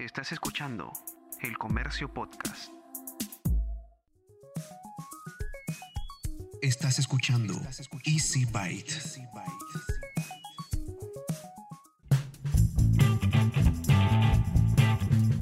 Estás 0.00 0.32
escuchando 0.32 0.90
El 1.42 1.58
Comercio 1.58 2.08
Podcast. 2.08 2.72
Estás 6.62 6.98
escuchando 6.98 7.52
Easy 8.06 8.46
Byte. 8.46 8.94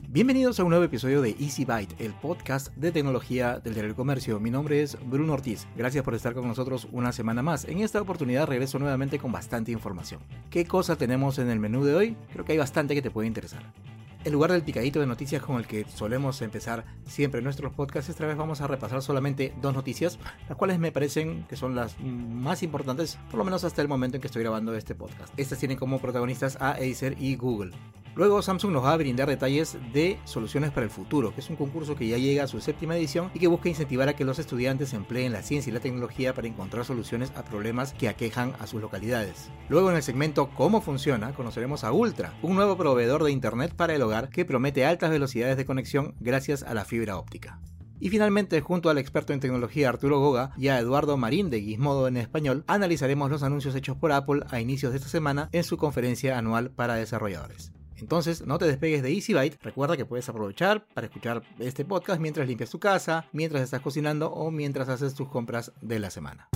Bienvenidos 0.08 0.58
a 0.58 0.64
un 0.64 0.70
nuevo 0.70 0.84
episodio 0.84 1.22
de 1.22 1.36
Easy 1.38 1.64
Byte, 1.64 1.94
el 2.00 2.12
podcast 2.14 2.74
de 2.74 2.90
tecnología 2.90 3.60
del 3.60 3.74
diario 3.74 3.90
del 3.90 3.96
comercio. 3.96 4.40
Mi 4.40 4.50
nombre 4.50 4.82
es 4.82 4.98
Bruno 5.08 5.34
Ortiz. 5.34 5.68
Gracias 5.76 6.02
por 6.02 6.16
estar 6.16 6.34
con 6.34 6.48
nosotros 6.48 6.88
una 6.90 7.12
semana 7.12 7.42
más. 7.42 7.64
En 7.66 7.78
esta 7.78 8.02
oportunidad 8.02 8.48
regreso 8.48 8.80
nuevamente 8.80 9.20
con 9.20 9.30
bastante 9.30 9.70
información. 9.70 10.20
¿Qué 10.50 10.66
cosa 10.66 10.96
tenemos 10.96 11.38
en 11.38 11.48
el 11.48 11.60
menú 11.60 11.84
de 11.84 11.94
hoy? 11.94 12.16
Creo 12.32 12.44
que 12.44 12.52
hay 12.52 12.58
bastante 12.58 12.96
que 12.96 13.02
te 13.02 13.12
puede 13.12 13.28
interesar. 13.28 13.62
En 14.24 14.32
lugar 14.32 14.50
del 14.50 14.62
picadito 14.62 14.98
de 14.98 15.06
noticias 15.06 15.42
con 15.42 15.56
el 15.56 15.66
que 15.66 15.84
solemos 15.84 16.42
empezar 16.42 16.84
siempre 17.06 17.40
nuestros 17.40 17.72
podcasts, 17.72 18.10
esta 18.10 18.26
vez 18.26 18.36
vamos 18.36 18.60
a 18.60 18.66
repasar 18.66 19.00
solamente 19.00 19.54
dos 19.62 19.74
noticias, 19.74 20.18
las 20.48 20.58
cuales 20.58 20.80
me 20.80 20.90
parecen 20.90 21.44
que 21.48 21.56
son 21.56 21.76
las 21.76 21.98
más 22.00 22.64
importantes, 22.64 23.18
por 23.30 23.38
lo 23.38 23.44
menos 23.44 23.62
hasta 23.62 23.80
el 23.80 23.88
momento 23.88 24.16
en 24.16 24.20
que 24.20 24.26
estoy 24.26 24.42
grabando 24.42 24.74
este 24.74 24.96
podcast. 24.96 25.32
Estas 25.38 25.58
tienen 25.60 25.78
como 25.78 26.00
protagonistas 26.00 26.56
a 26.60 26.72
Acer 26.72 27.16
y 27.20 27.36
Google. 27.36 27.70
Luego 28.18 28.42
Samsung 28.42 28.72
nos 28.72 28.82
va 28.84 28.94
a 28.94 28.96
brindar 28.96 29.28
detalles 29.28 29.78
de 29.92 30.18
Soluciones 30.24 30.72
para 30.72 30.82
el 30.82 30.90
Futuro, 30.90 31.32
que 31.32 31.40
es 31.40 31.50
un 31.50 31.54
concurso 31.54 31.94
que 31.94 32.08
ya 32.08 32.18
llega 32.18 32.42
a 32.42 32.48
su 32.48 32.60
séptima 32.60 32.96
edición 32.96 33.30
y 33.32 33.38
que 33.38 33.46
busca 33.46 33.68
incentivar 33.68 34.08
a 34.08 34.16
que 34.16 34.24
los 34.24 34.40
estudiantes 34.40 34.92
empleen 34.92 35.32
la 35.32 35.42
ciencia 35.42 35.70
y 35.70 35.72
la 35.72 35.78
tecnología 35.78 36.34
para 36.34 36.48
encontrar 36.48 36.84
soluciones 36.84 37.32
a 37.36 37.44
problemas 37.44 37.92
que 37.92 38.08
aquejan 38.08 38.54
a 38.58 38.66
sus 38.66 38.80
localidades. 38.80 39.52
Luego 39.68 39.90
en 39.90 39.96
el 39.98 40.02
segmento 40.02 40.50
Cómo 40.56 40.80
funciona, 40.80 41.32
conoceremos 41.32 41.84
a 41.84 41.92
Ultra, 41.92 42.34
un 42.42 42.56
nuevo 42.56 42.76
proveedor 42.76 43.22
de 43.22 43.30
Internet 43.30 43.74
para 43.76 43.94
el 43.94 44.02
hogar 44.02 44.30
que 44.30 44.44
promete 44.44 44.84
altas 44.84 45.10
velocidades 45.10 45.56
de 45.56 45.64
conexión 45.64 46.16
gracias 46.18 46.64
a 46.64 46.74
la 46.74 46.84
fibra 46.84 47.18
óptica. 47.18 47.60
Y 48.00 48.10
finalmente, 48.10 48.60
junto 48.62 48.90
al 48.90 48.98
experto 48.98 49.32
en 49.32 49.38
tecnología 49.38 49.90
Arturo 49.90 50.18
Goga 50.18 50.50
y 50.56 50.66
a 50.68 50.80
Eduardo 50.80 51.16
Marín 51.16 51.50
de 51.50 51.60
Gizmodo 51.60 52.08
en 52.08 52.16
español, 52.16 52.64
analizaremos 52.66 53.30
los 53.30 53.44
anuncios 53.44 53.76
hechos 53.76 53.96
por 53.96 54.10
Apple 54.10 54.40
a 54.50 54.60
inicios 54.60 54.90
de 54.90 54.98
esta 54.98 55.08
semana 55.08 55.48
en 55.52 55.62
su 55.62 55.76
conferencia 55.76 56.36
anual 56.36 56.70
para 56.70 56.96
desarrolladores. 56.96 57.70
Entonces, 58.00 58.46
no 58.46 58.58
te 58.58 58.66
despegues 58.66 59.02
de 59.02 59.12
Easy 59.12 59.34
Byte. 59.34 59.58
Recuerda 59.62 59.96
que 59.96 60.04
puedes 60.04 60.28
aprovechar 60.28 60.86
para 60.94 61.06
escuchar 61.06 61.42
este 61.58 61.84
podcast 61.84 62.20
mientras 62.20 62.48
limpias 62.48 62.70
tu 62.70 62.78
casa, 62.78 63.26
mientras 63.32 63.62
estás 63.62 63.80
cocinando 63.80 64.30
o 64.30 64.50
mientras 64.50 64.88
haces 64.88 65.14
tus 65.14 65.28
compras 65.28 65.72
de 65.80 65.98
la 65.98 66.10
semana. 66.10 66.48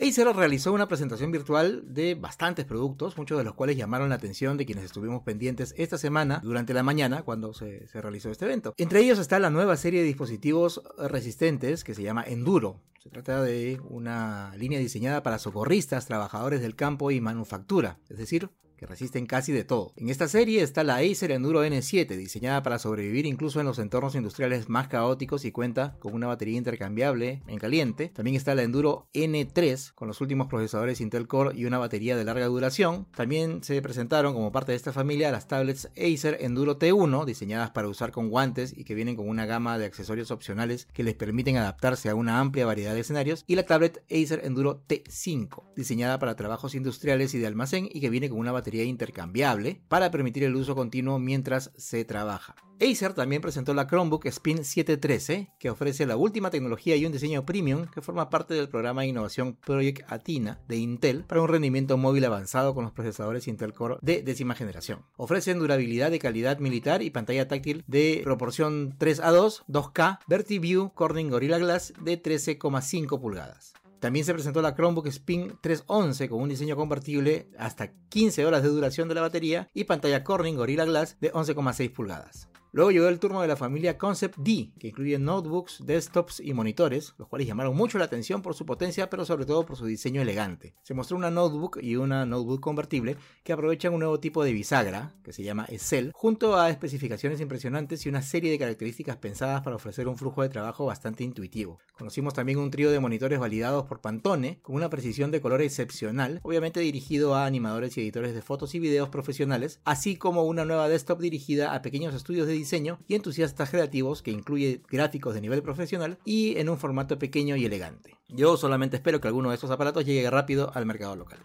Acer 0.00 0.26
realizó 0.34 0.72
una 0.72 0.88
presentación 0.88 1.30
virtual 1.30 1.82
de 1.86 2.14
bastantes 2.14 2.64
productos, 2.64 3.16
muchos 3.16 3.38
de 3.38 3.44
los 3.44 3.54
cuales 3.54 3.76
llamaron 3.76 4.08
la 4.08 4.16
atención 4.16 4.56
de 4.56 4.66
quienes 4.66 4.84
estuvimos 4.84 5.22
pendientes 5.22 5.74
esta 5.78 5.96
semana 5.96 6.40
durante 6.42 6.74
la 6.74 6.82
mañana 6.82 7.22
cuando 7.22 7.54
se, 7.54 7.86
se, 7.86 8.00
realizó 8.00 8.30
este 8.30 8.44
evento. 8.44 8.74
Entre 8.76 9.00
ellos 9.00 9.18
está 9.18 9.38
la 9.38 9.50
nueva 9.50 9.76
serie 9.76 10.00
de 10.00 10.06
dispositivos 10.06 10.82
resistentes 10.98 11.84
que 11.84 11.94
se 11.94 12.02
llama 12.02 12.24
Enduro. 12.24 12.80
Se 13.04 13.10
trata 13.10 13.42
de 13.42 13.82
una 13.90 14.56
línea 14.56 14.78
diseñada 14.78 15.22
para 15.22 15.38
socorristas, 15.38 16.06
trabajadores 16.06 16.62
del 16.62 16.74
campo 16.74 17.10
y 17.10 17.20
manufactura, 17.20 17.98
es 18.08 18.16
decir, 18.16 18.48
que 18.84 18.90
resisten 18.90 19.24
casi 19.24 19.50
de 19.50 19.64
todo. 19.64 19.94
En 19.96 20.10
esta 20.10 20.28
serie 20.28 20.62
está 20.62 20.84
la 20.84 20.96
Acer 20.96 21.30
Enduro 21.30 21.64
N7, 21.64 22.16
diseñada 22.16 22.62
para 22.62 22.78
sobrevivir 22.78 23.24
incluso 23.24 23.58
en 23.58 23.64
los 23.66 23.78
entornos 23.78 24.14
industriales 24.14 24.68
más 24.68 24.88
caóticos 24.88 25.46
y 25.46 25.52
cuenta 25.52 25.96
con 26.00 26.12
una 26.12 26.26
batería 26.26 26.58
intercambiable 26.58 27.42
en 27.46 27.58
caliente. 27.58 28.10
También 28.10 28.36
está 28.36 28.54
la 28.54 28.62
Enduro 28.62 29.08
N3 29.14 29.94
con 29.94 30.06
los 30.06 30.20
últimos 30.20 30.48
procesadores 30.48 31.00
Intel 31.00 31.26
Core 31.26 31.56
y 31.56 31.64
una 31.64 31.78
batería 31.78 32.14
de 32.14 32.24
larga 32.24 32.44
duración. 32.44 33.06
También 33.16 33.64
se 33.64 33.80
presentaron 33.80 34.34
como 34.34 34.52
parte 34.52 34.72
de 34.72 34.76
esta 34.76 34.92
familia 34.92 35.30
las 35.30 35.48
tablets 35.48 35.88
Acer 35.96 36.36
Enduro 36.40 36.78
T1, 36.78 37.24
diseñadas 37.24 37.70
para 37.70 37.88
usar 37.88 38.12
con 38.12 38.28
guantes 38.28 38.76
y 38.76 38.84
que 38.84 38.94
vienen 38.94 39.16
con 39.16 39.30
una 39.30 39.46
gama 39.46 39.78
de 39.78 39.86
accesorios 39.86 40.30
opcionales 40.30 40.88
que 40.92 41.04
les 41.04 41.14
permiten 41.14 41.56
adaptarse 41.56 42.10
a 42.10 42.14
una 42.14 42.38
amplia 42.38 42.66
variedad 42.66 42.92
de 42.92 43.00
escenarios. 43.00 43.44
Y 43.46 43.54
la 43.54 43.64
tablet 43.64 44.04
Acer 44.10 44.42
Enduro 44.44 44.84
T5, 44.86 45.74
diseñada 45.74 46.18
para 46.18 46.36
trabajos 46.36 46.74
industriales 46.74 47.32
y 47.34 47.38
de 47.38 47.46
almacén 47.46 47.88
y 47.90 48.02
que 48.02 48.10
viene 48.10 48.28
con 48.28 48.38
una 48.38 48.52
batería 48.52 48.73
intercambiable 48.82 49.80
para 49.86 50.10
permitir 50.10 50.42
el 50.42 50.56
uso 50.56 50.74
continuo 50.74 51.20
mientras 51.20 51.70
se 51.76 52.04
trabaja. 52.04 52.56
Acer 52.80 53.14
también 53.14 53.40
presentó 53.40 53.72
la 53.72 53.86
Chromebook 53.86 54.26
Spin 54.26 54.64
713, 54.64 55.52
que 55.58 55.70
ofrece 55.70 56.06
la 56.06 56.16
última 56.16 56.50
tecnología 56.50 56.96
y 56.96 57.06
un 57.06 57.12
diseño 57.12 57.46
premium 57.46 57.86
que 57.86 58.02
forma 58.02 58.30
parte 58.30 58.54
del 58.54 58.68
programa 58.68 59.02
de 59.02 59.08
innovación 59.08 59.54
Project 59.54 60.10
Athena 60.10 60.60
de 60.66 60.76
Intel 60.76 61.24
para 61.24 61.40
un 61.40 61.48
rendimiento 61.48 61.96
móvil 61.96 62.24
avanzado 62.24 62.74
con 62.74 62.84
los 62.84 62.92
procesadores 62.92 63.46
Intel 63.46 63.72
Core 63.72 63.96
de 64.02 64.22
décima 64.22 64.54
generación. 64.54 65.04
Ofrecen 65.16 65.60
durabilidad 65.60 66.10
de 66.10 66.18
calidad 66.18 66.58
militar 66.58 67.02
y 67.02 67.10
pantalla 67.10 67.46
táctil 67.46 67.84
de 67.86 68.20
proporción 68.24 68.96
3 68.98 69.20
a 69.20 69.30
2, 69.30 69.64
2K, 69.68 70.18
VertiView 70.26 70.92
Corning 70.94 71.30
Gorilla 71.30 71.58
Glass 71.58 71.94
de 72.02 72.20
13,5 72.20 73.20
pulgadas. 73.20 73.74
También 74.04 74.26
se 74.26 74.34
presentó 74.34 74.60
la 74.60 74.74
Chromebook 74.74 75.06
Spin 75.06 75.54
311 75.62 76.28
con 76.28 76.42
un 76.42 76.50
diseño 76.50 76.76
convertible 76.76 77.48
hasta 77.58 77.90
15 78.10 78.44
horas 78.44 78.62
de 78.62 78.68
duración 78.68 79.08
de 79.08 79.14
la 79.14 79.22
batería 79.22 79.70
y 79.72 79.84
pantalla 79.84 80.22
Corning 80.22 80.56
Gorilla 80.56 80.84
Glass 80.84 81.16
de 81.22 81.32
11,6 81.32 81.90
pulgadas. 81.90 82.50
Luego 82.74 82.90
llegó 82.90 83.06
el 83.06 83.20
turno 83.20 83.40
de 83.40 83.46
la 83.46 83.54
familia 83.54 83.96
Concept 83.96 84.36
D, 84.36 84.72
que 84.80 84.88
incluye 84.88 85.16
notebooks, 85.16 85.86
desktops 85.86 86.40
y 86.40 86.52
monitores, 86.54 87.14
los 87.18 87.28
cuales 87.28 87.46
llamaron 87.46 87.76
mucho 87.76 87.98
la 87.98 88.06
atención 88.06 88.42
por 88.42 88.56
su 88.56 88.66
potencia, 88.66 89.08
pero 89.08 89.24
sobre 89.24 89.46
todo 89.46 89.64
por 89.64 89.76
su 89.76 89.86
diseño 89.86 90.20
elegante. 90.20 90.74
Se 90.82 90.92
mostró 90.92 91.16
una 91.16 91.30
notebook 91.30 91.78
y 91.80 91.94
una 91.94 92.26
notebook 92.26 92.58
convertible 92.58 93.16
que 93.44 93.52
aprovechan 93.52 93.94
un 93.94 94.00
nuevo 94.00 94.18
tipo 94.18 94.42
de 94.42 94.52
bisagra, 94.52 95.14
que 95.22 95.32
se 95.32 95.44
llama 95.44 95.66
Excel, 95.68 96.10
junto 96.16 96.56
a 96.56 96.68
especificaciones 96.68 97.40
impresionantes 97.40 98.04
y 98.06 98.08
una 98.08 98.22
serie 98.22 98.50
de 98.50 98.58
características 98.58 99.18
pensadas 99.18 99.62
para 99.62 99.76
ofrecer 99.76 100.08
un 100.08 100.16
flujo 100.16 100.42
de 100.42 100.48
trabajo 100.48 100.84
bastante 100.84 101.22
intuitivo. 101.22 101.78
Conocimos 101.96 102.34
también 102.34 102.58
un 102.58 102.72
trío 102.72 102.90
de 102.90 102.98
monitores 102.98 103.38
validados 103.38 103.86
por 103.86 104.00
Pantone, 104.00 104.58
con 104.62 104.74
una 104.74 104.90
precisión 104.90 105.30
de 105.30 105.40
color 105.40 105.62
excepcional, 105.62 106.40
obviamente 106.42 106.80
dirigido 106.80 107.36
a 107.36 107.46
animadores 107.46 107.96
y 107.96 108.00
editores 108.00 108.34
de 108.34 108.42
fotos 108.42 108.74
y 108.74 108.80
videos 108.80 109.10
profesionales, 109.10 109.78
así 109.84 110.16
como 110.16 110.42
una 110.42 110.64
nueva 110.64 110.88
desktop 110.88 111.20
dirigida 111.20 111.72
a 111.72 111.80
pequeños 111.80 112.16
estudios 112.16 112.48
de 112.48 112.63
diseño 112.64 112.98
y 113.06 113.14
entusiastas 113.14 113.70
creativos 113.70 114.22
que 114.22 114.30
incluye 114.30 114.82
gráficos 114.88 115.34
de 115.34 115.40
nivel 115.40 115.62
profesional 115.62 116.18
y 116.24 116.56
en 116.58 116.68
un 116.68 116.78
formato 116.78 117.18
pequeño 117.18 117.56
y 117.56 117.64
elegante. 117.64 118.16
Yo 118.28 118.56
solamente 118.56 118.96
espero 118.96 119.20
que 119.20 119.28
alguno 119.28 119.50
de 119.50 119.54
estos 119.54 119.70
aparatos 119.70 120.04
llegue 120.04 120.28
rápido 120.30 120.72
al 120.74 120.86
mercado 120.86 121.14
local. 121.14 121.38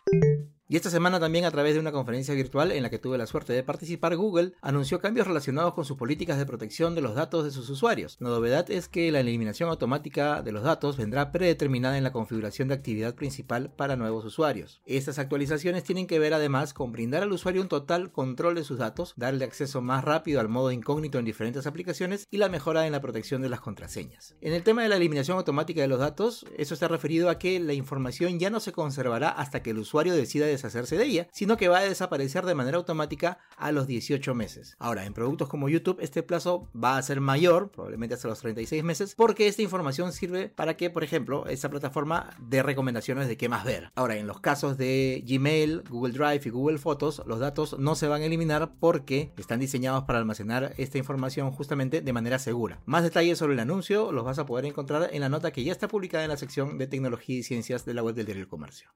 Y 0.72 0.76
esta 0.76 0.92
semana 0.92 1.20
también 1.20 1.46
a 1.46 1.52
través 1.52 1.74
de 1.74 1.80
una 1.80 1.92
conferencia 1.92 2.36
virtual 2.36 2.72
en 2.72 2.84
la 2.84 2.92
que 2.92 3.00
tuve 3.00 3.18
la 3.18 3.26
suerte 3.26 3.54
de 3.54 3.64
participar, 3.64 4.16
Google 4.16 4.54
anunció 4.62 5.00
cambios 5.00 5.26
relacionados 5.26 5.74
con 5.74 5.84
sus 5.84 5.98
políticas 5.98 6.38
de 6.38 6.46
protección 6.46 6.94
de 6.94 7.02
los 7.02 7.16
datos 7.16 7.44
de 7.44 7.50
sus 7.50 7.68
usuarios. 7.72 8.18
La 8.20 8.30
novedad 8.30 8.70
es 8.70 8.88
que 8.88 9.12
la 9.12 9.22
eliminación 9.22 9.72
automática 9.72 10.44
de 10.44 10.52
los 10.52 10.62
datos 10.62 10.96
vendrá 10.96 11.32
predeterminada 11.32 11.98
en 11.98 12.04
la 12.04 12.12
configuración 12.12 12.68
de 12.68 12.76
actividad 12.76 13.16
principal 13.16 13.72
para 13.72 13.96
nuevos 13.96 14.26
usuarios. 14.26 14.80
Estas 14.86 15.18
actualizaciones 15.18 15.86
tienen 15.86 16.06
que 16.06 16.20
ver 16.20 16.36
además 16.36 16.76
con 16.76 16.92
brindar 16.92 17.24
al 17.24 17.32
usuario 17.32 17.64
un 17.64 17.68
total 17.68 18.12
control 18.12 18.54
de 18.54 18.64
sus 18.64 18.78
datos, 18.78 19.16
darle 19.18 19.46
acceso 19.46 19.82
más 19.82 20.04
rápido 20.04 20.40
al 20.40 20.50
modo 20.50 20.72
incógnito 20.72 21.18
en 21.18 21.26
diferentes 21.26 21.66
aplicaciones 21.66 22.28
y 22.30 22.38
la 22.38 22.48
mejora 22.48 22.86
en 22.86 22.92
la 22.92 23.02
protección 23.02 23.42
de 23.42 23.50
las 23.50 23.62
contraseñas. 23.62 24.36
En 24.40 24.54
el 24.54 24.62
tema 24.62 24.84
de 24.84 24.90
la 24.90 24.98
eliminación 24.98 25.40
automática 25.40 25.82
de 25.82 25.88
los 25.88 26.00
datos, 26.00 26.46
eso 26.60 26.76
está 26.76 26.88
referido 26.88 27.32
a 27.32 27.40
que 27.40 27.60
la 27.60 27.74
información 27.74 28.38
ya 28.38 28.52
no 28.52 28.60
se 28.60 28.72
conservará 28.72 29.30
hasta 29.30 29.64
que 29.64 29.72
el 29.72 29.80
usuario 29.80 30.14
decida 30.14 30.46
deshacerse 30.60 30.98
de 30.98 31.06
ella, 31.06 31.28
sino 31.32 31.58
que 31.58 31.68
va 31.68 31.80
a 31.80 31.84
desaparecer 31.84 32.46
de 32.46 32.56
manera 32.56 32.78
automática 32.78 33.40
a 33.58 33.72
los 33.72 33.88
18 33.88 34.36
meses. 34.36 34.76
Ahora, 34.80 35.06
en 35.06 35.14
productos 35.14 35.50
como 35.50 35.70
YouTube 35.70 35.98
este 36.02 36.24
plazo 36.24 36.70
va 36.76 36.98
a 36.98 37.02
ser 37.02 37.22
mayor, 37.22 37.72
probablemente 37.72 38.16
hasta 38.16 38.28
los 38.28 38.40
36 38.40 38.84
meses, 38.84 39.16
porque 39.16 39.48
esta 39.48 39.62
información 39.62 40.12
sirve 40.12 40.50
para 40.50 40.78
que, 40.78 40.90
por 40.90 41.04
ejemplo, 41.04 41.46
esta 41.48 41.70
plataforma 41.70 42.30
dé 42.40 42.64
recomendaciones 42.64 43.28
de 43.28 43.38
qué 43.38 43.50
más 43.50 43.64
ver. 43.64 43.92
Ahora, 43.96 44.18
en 44.18 44.28
los 44.28 44.40
casos 44.40 44.78
de 44.78 45.24
Gmail, 45.26 45.84
Google 45.90 46.14
Drive 46.14 46.42
y 46.46 46.50
Google 46.50 46.78
Fotos, 46.78 47.22
los 47.26 47.40
datos 47.40 47.78
no 47.80 47.96
se 47.96 48.08
van 48.08 48.22
a 48.22 48.26
eliminar 48.26 48.74
porque 48.80 49.32
están 49.38 49.60
diseñados 49.60 50.04
para 50.04 50.20
almacenar 50.20 50.74
esta 50.78 50.98
información 50.98 51.52
justamente 51.52 52.02
de 52.02 52.14
manera 52.14 52.40
segura. 52.40 52.82
Más 52.86 53.04
detalles 53.04 53.38
sobre 53.38 53.54
el 53.54 53.60
anuncio 53.60 54.12
los 54.12 54.26
vas 54.26 54.40
a 54.40 54.46
poder 54.46 54.66
encontrar 54.66 55.10
en 55.12 55.22
la 55.22 55.30
nota 55.30 55.52
que 55.52 55.64
ya 55.64 55.72
está 55.72 55.88
publicada 55.88 56.24
en 56.24 56.30
la 56.30 56.38
sección 56.38 56.78
de 56.78 56.88
tecnología 56.88 57.38
y 57.38 57.44
ciencias 57.44 57.86
de 57.86 57.94
la 57.94 58.04
web 58.04 58.16
del 58.16 58.26
diario 58.26 58.44
El 58.44 58.50
Comercio. 58.50 58.90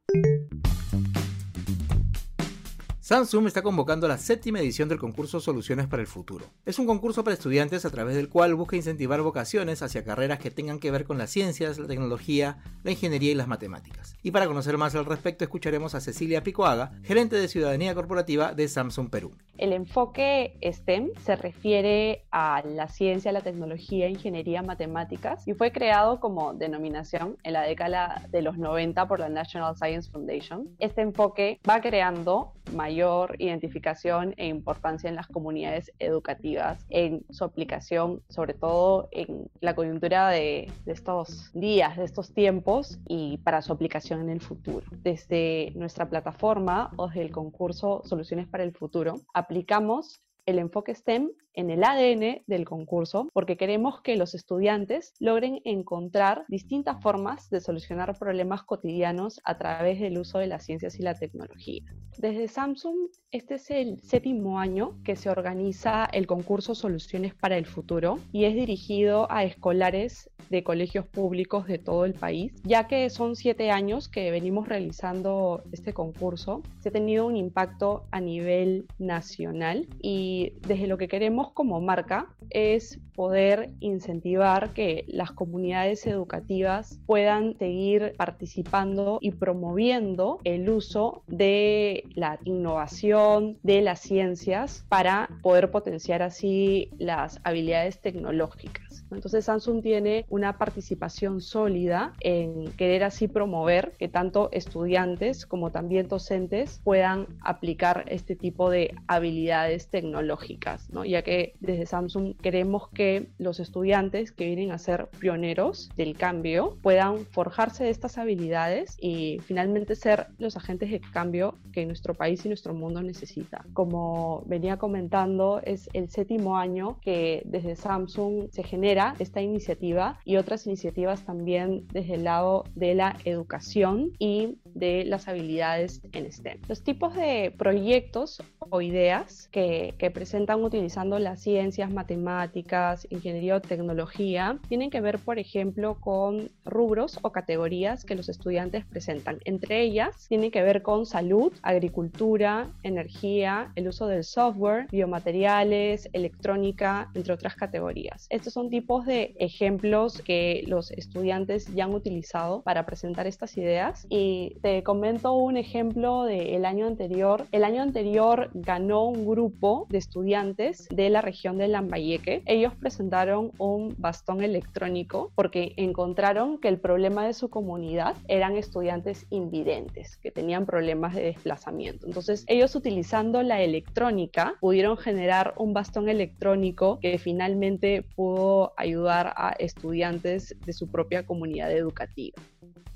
Samsung 3.13 3.45
está 3.45 3.61
convocando 3.61 4.07
la 4.07 4.17
séptima 4.17 4.59
edición 4.59 4.89
del 4.89 4.97
concurso 4.97 5.39
Soluciones 5.39 5.85
para 5.85 6.01
el 6.01 6.07
Futuro. 6.07 6.49
Es 6.65 6.79
un 6.79 6.87
concurso 6.87 7.23
para 7.23 7.35
estudiantes 7.35 7.85
a 7.85 7.91
través 7.91 8.15
del 8.15 8.27
cual 8.27 8.55
busca 8.55 8.75
incentivar 8.75 9.21
vocaciones 9.21 9.83
hacia 9.83 10.03
carreras 10.03 10.39
que 10.39 10.49
tengan 10.49 10.79
que 10.79 10.89
ver 10.89 11.03
con 11.05 11.19
las 11.19 11.29
ciencias, 11.29 11.77
la 11.77 11.85
tecnología, 11.85 12.57
la 12.83 12.89
ingeniería 12.89 13.31
y 13.31 13.35
las 13.35 13.47
matemáticas. 13.47 14.15
Y 14.23 14.31
para 14.31 14.47
conocer 14.47 14.79
más 14.79 14.95
al 14.95 15.05
respecto 15.05 15.43
escucharemos 15.43 15.93
a 15.93 16.01
Cecilia 16.01 16.41
Picoaga, 16.41 16.93
gerente 17.03 17.35
de 17.35 17.47
Ciudadanía 17.47 17.93
Corporativa 17.93 18.55
de 18.55 18.67
Samsung 18.67 19.11
Perú. 19.11 19.35
El 19.57 19.71
enfoque 19.71 20.57
STEM 20.63 21.11
se 21.19 21.35
refiere 21.35 22.25
a 22.31 22.63
la 22.65 22.87
ciencia, 22.87 23.31
la 23.31 23.41
tecnología, 23.41 24.09
ingeniería, 24.09 24.63
matemáticas 24.63 25.47
y 25.47 25.53
fue 25.53 25.71
creado 25.71 26.19
como 26.19 26.53
denominación 26.53 27.37
en 27.43 27.53
la 27.53 27.61
década 27.61 28.23
de 28.29 28.41
los 28.41 28.57
90 28.57 29.07
por 29.07 29.19
la 29.19 29.29
National 29.29 29.75
Science 29.75 30.09
Foundation. 30.09 30.69
Este 30.79 31.01
enfoque 31.01 31.59
va 31.69 31.81
creando 31.81 32.53
mayor 32.73 33.35
identificación 33.39 34.33
e 34.37 34.47
importancia 34.47 35.09
en 35.09 35.15
las 35.15 35.27
comunidades 35.27 35.91
educativas, 35.99 36.85
en 36.89 37.25
su 37.29 37.43
aplicación, 37.43 38.21
sobre 38.29 38.53
todo 38.53 39.09
en 39.11 39.49
la 39.59 39.75
coyuntura 39.75 40.29
de, 40.29 40.71
estos 40.85 41.51
días, 41.53 41.97
de 41.97 42.05
estos 42.05 42.33
tiempos 42.33 42.99
y 43.07 43.37
para 43.39 43.61
su 43.61 43.71
aplicación 43.73 44.21
en 44.21 44.29
el 44.29 44.41
futuro. 44.41 44.85
Desde 45.03 45.71
nuestra 45.75 46.09
plataforma 46.09 46.91
o 46.95 47.07
desde 47.07 47.21
el 47.21 47.31
concurso 47.31 48.01
Soluciones 48.05 48.47
para 48.47 48.63
el 48.63 48.73
Futuro, 48.73 49.15
aplicamos 49.43 50.21
el 50.45 50.57
enfoque 50.59 50.95
STEM 50.95 51.29
en 51.53 51.69
el 51.69 51.83
ADN 51.83 52.43
del 52.47 52.65
concurso 52.65 53.29
porque 53.33 53.57
queremos 53.57 54.01
que 54.01 54.15
los 54.15 54.35
estudiantes 54.35 55.13
logren 55.19 55.61
encontrar 55.65 56.45
distintas 56.47 57.01
formas 57.01 57.49
de 57.49 57.61
solucionar 57.61 58.17
problemas 58.17 58.63
cotidianos 58.63 59.39
a 59.43 59.57
través 59.57 59.99
del 59.99 60.17
uso 60.17 60.39
de 60.39 60.47
las 60.47 60.65
ciencias 60.65 60.99
y 60.99 61.03
la 61.03 61.15
tecnología. 61.15 61.83
Desde 62.17 62.47
Samsung, 62.47 63.09
este 63.31 63.55
es 63.55 63.71
el 63.71 63.99
séptimo 64.01 64.59
año 64.59 64.99
que 65.03 65.15
se 65.15 65.29
organiza 65.29 66.05
el 66.05 66.27
concurso 66.27 66.75
Soluciones 66.75 67.33
para 67.33 67.57
el 67.57 67.65
Futuro 67.65 68.19
y 68.31 68.45
es 68.45 68.53
dirigido 68.53 69.31
a 69.31 69.43
escolares 69.43 70.29
de 70.49 70.63
colegios 70.63 71.07
públicos 71.07 71.65
de 71.65 71.79
todo 71.79 72.05
el 72.05 72.13
país, 72.13 72.53
ya 72.63 72.87
que 72.87 73.09
son 73.09 73.35
siete 73.35 73.71
años 73.71 74.07
que 74.07 74.29
venimos 74.29 74.67
realizando 74.67 75.63
este 75.71 75.93
concurso. 75.93 76.61
Se 76.79 76.89
ha 76.89 76.91
tenido 76.91 77.25
un 77.25 77.35
impacto 77.35 78.05
a 78.11 78.21
nivel 78.21 78.85
nacional 78.99 79.87
y 80.01 80.53
desde 80.67 80.87
lo 80.87 80.97
que 80.97 81.07
queremos 81.07 81.42
como 81.51 81.81
marca 81.81 82.27
es 82.49 82.99
poder 83.15 83.71
incentivar 83.79 84.73
que 84.73 85.05
las 85.07 85.31
comunidades 85.31 86.05
educativas 86.07 86.99
puedan 87.05 87.57
seguir 87.57 88.13
participando 88.17 89.17
y 89.21 89.31
promoviendo 89.31 90.39
el 90.43 90.69
uso 90.69 91.23
de 91.27 92.05
la 92.15 92.39
innovación, 92.43 93.57
de 93.63 93.81
las 93.81 93.99
ciencias, 93.99 94.85
para 94.89 95.29
poder 95.41 95.71
potenciar 95.71 96.21
así 96.21 96.89
las 96.97 97.39
habilidades 97.43 97.99
tecnológicas. 97.99 99.05
Entonces 99.11 99.45
Samsung 99.45 99.83
tiene 99.83 100.25
una 100.29 100.57
participación 100.57 101.41
sólida 101.41 102.13
en 102.19 102.71
querer 102.73 103.03
así 103.03 103.27
promover 103.27 103.91
que 103.99 104.07
tanto 104.07 104.49
estudiantes 104.51 105.45
como 105.45 105.71
también 105.71 106.07
docentes 106.07 106.81
puedan 106.83 107.27
aplicar 107.41 108.05
este 108.07 108.35
tipo 108.35 108.69
de 108.69 108.95
habilidades 109.07 109.87
tecnológicas, 109.89 110.89
¿no? 110.89 111.05
ya 111.05 111.21
que 111.21 111.32
desde 111.59 111.85
Samsung 111.85 112.35
queremos 112.41 112.89
que 112.89 113.29
los 113.37 113.59
estudiantes 113.59 114.31
que 114.31 114.45
vienen 114.45 114.71
a 114.71 114.77
ser 114.77 115.07
pioneros 115.19 115.89
del 115.95 116.15
cambio 116.15 116.77
puedan 116.81 117.25
forjarse 117.25 117.89
estas 117.89 118.17
habilidades 118.17 118.97
y 118.99 119.39
finalmente 119.45 119.95
ser 119.95 120.27
los 120.37 120.57
agentes 120.57 120.91
de 120.91 120.99
cambio 120.99 121.55
que 121.71 121.85
nuestro 121.85 122.13
país 122.13 122.45
y 122.45 122.49
nuestro 122.49 122.73
mundo 122.73 123.01
necesita. 123.01 123.65
Como 123.73 124.43
venía 124.45 124.77
comentando, 124.77 125.61
es 125.63 125.89
el 125.93 126.09
séptimo 126.09 126.57
año 126.57 126.99
que 127.01 127.41
desde 127.45 127.75
Samsung 127.75 128.49
se 128.51 128.63
genera 128.63 129.15
esta 129.19 129.41
iniciativa 129.41 130.19
y 130.25 130.37
otras 130.37 130.65
iniciativas 130.67 131.25
también 131.25 131.87
desde 131.91 132.15
el 132.15 132.23
lado 132.23 132.65
de 132.75 132.95
la 132.95 133.17
educación 133.25 134.11
y 134.19 134.57
de 134.65 135.05
las 135.05 135.27
habilidades 135.27 136.01
en 136.11 136.31
STEM. 136.31 136.59
Los 136.67 136.83
tipos 136.83 137.15
de 137.15 137.53
proyectos 137.57 138.41
o 138.73 138.81
ideas 138.81 139.49
que, 139.51 139.93
que 139.99 140.09
presentan 140.09 140.63
utilizando 140.63 141.19
las 141.19 141.41
ciencias, 141.41 141.93
matemáticas, 141.93 143.05
ingeniería 143.11 143.57
o 143.57 143.61
tecnología 143.61 144.57
tienen 144.67 144.89
que 144.89 144.99
ver, 144.99 145.19
por 145.19 145.37
ejemplo, 145.37 145.99
con 146.01 146.49
rubros 146.65 147.19
o 147.21 147.31
categorías 147.31 148.03
que 148.03 148.15
los 148.15 148.29
estudiantes 148.29 148.83
presentan. 148.83 149.37
Entre 149.45 149.81
ellas, 149.81 150.25
tienen 150.27 150.49
que 150.49 150.63
ver 150.63 150.81
con 150.81 151.05
salud, 151.05 151.53
agricultura, 151.61 152.65
energía, 152.81 153.71
el 153.75 153.89
uso 153.89 154.07
del 154.07 154.23
software, 154.23 154.87
biomateriales, 154.91 156.09
electrónica, 156.11 157.11
entre 157.13 157.33
otras 157.33 157.53
categorías. 157.53 158.25
Estos 158.31 158.53
son 158.53 158.71
tipos 158.71 159.05
de 159.05 159.35
ejemplos 159.37 160.19
que 160.23 160.63
los 160.65 160.89
estudiantes 160.89 161.67
ya 161.75 161.83
han 161.83 161.93
utilizado 161.93 162.63
para 162.63 162.87
presentar 162.87 163.27
estas 163.27 163.55
ideas 163.55 164.07
y 164.09 164.57
te 164.63 164.81
comento 164.81 165.33
un 165.33 165.57
ejemplo 165.57 166.23
del 166.23 166.65
año 166.65 166.87
anterior. 166.87 167.45
El 167.51 167.63
año 167.63 167.83
anterior 167.83 168.49
ganó 168.63 169.05
un 169.05 169.25
grupo 169.25 169.87
de 169.89 169.97
estudiantes 169.97 170.87
de 170.89 171.09
la 171.09 171.21
región 171.21 171.57
de 171.57 171.67
Lambayeque, 171.67 172.43
ellos 172.45 172.73
presentaron 172.75 173.51
un 173.57 173.95
bastón 173.97 174.43
electrónico 174.43 175.31
porque 175.35 175.73
encontraron 175.77 176.59
que 176.59 176.67
el 176.67 176.79
problema 176.79 177.25
de 177.25 177.33
su 177.33 177.49
comunidad 177.49 178.15
eran 178.27 178.55
estudiantes 178.55 179.25
invidentes, 179.29 180.17
que 180.17 180.31
tenían 180.31 180.65
problemas 180.65 181.15
de 181.15 181.23
desplazamiento. 181.23 182.07
Entonces, 182.07 182.45
ellos 182.47 182.75
utilizando 182.75 183.43
la 183.43 183.61
electrónica 183.61 184.55
pudieron 184.59 184.97
generar 184.97 185.53
un 185.57 185.73
bastón 185.73 186.09
electrónico 186.09 186.99
que 186.99 187.17
finalmente 187.17 188.03
pudo 188.15 188.73
ayudar 188.77 189.33
a 189.35 189.51
estudiantes 189.59 190.55
de 190.65 190.73
su 190.73 190.89
propia 190.89 191.25
comunidad 191.25 191.71
educativa. 191.71 192.41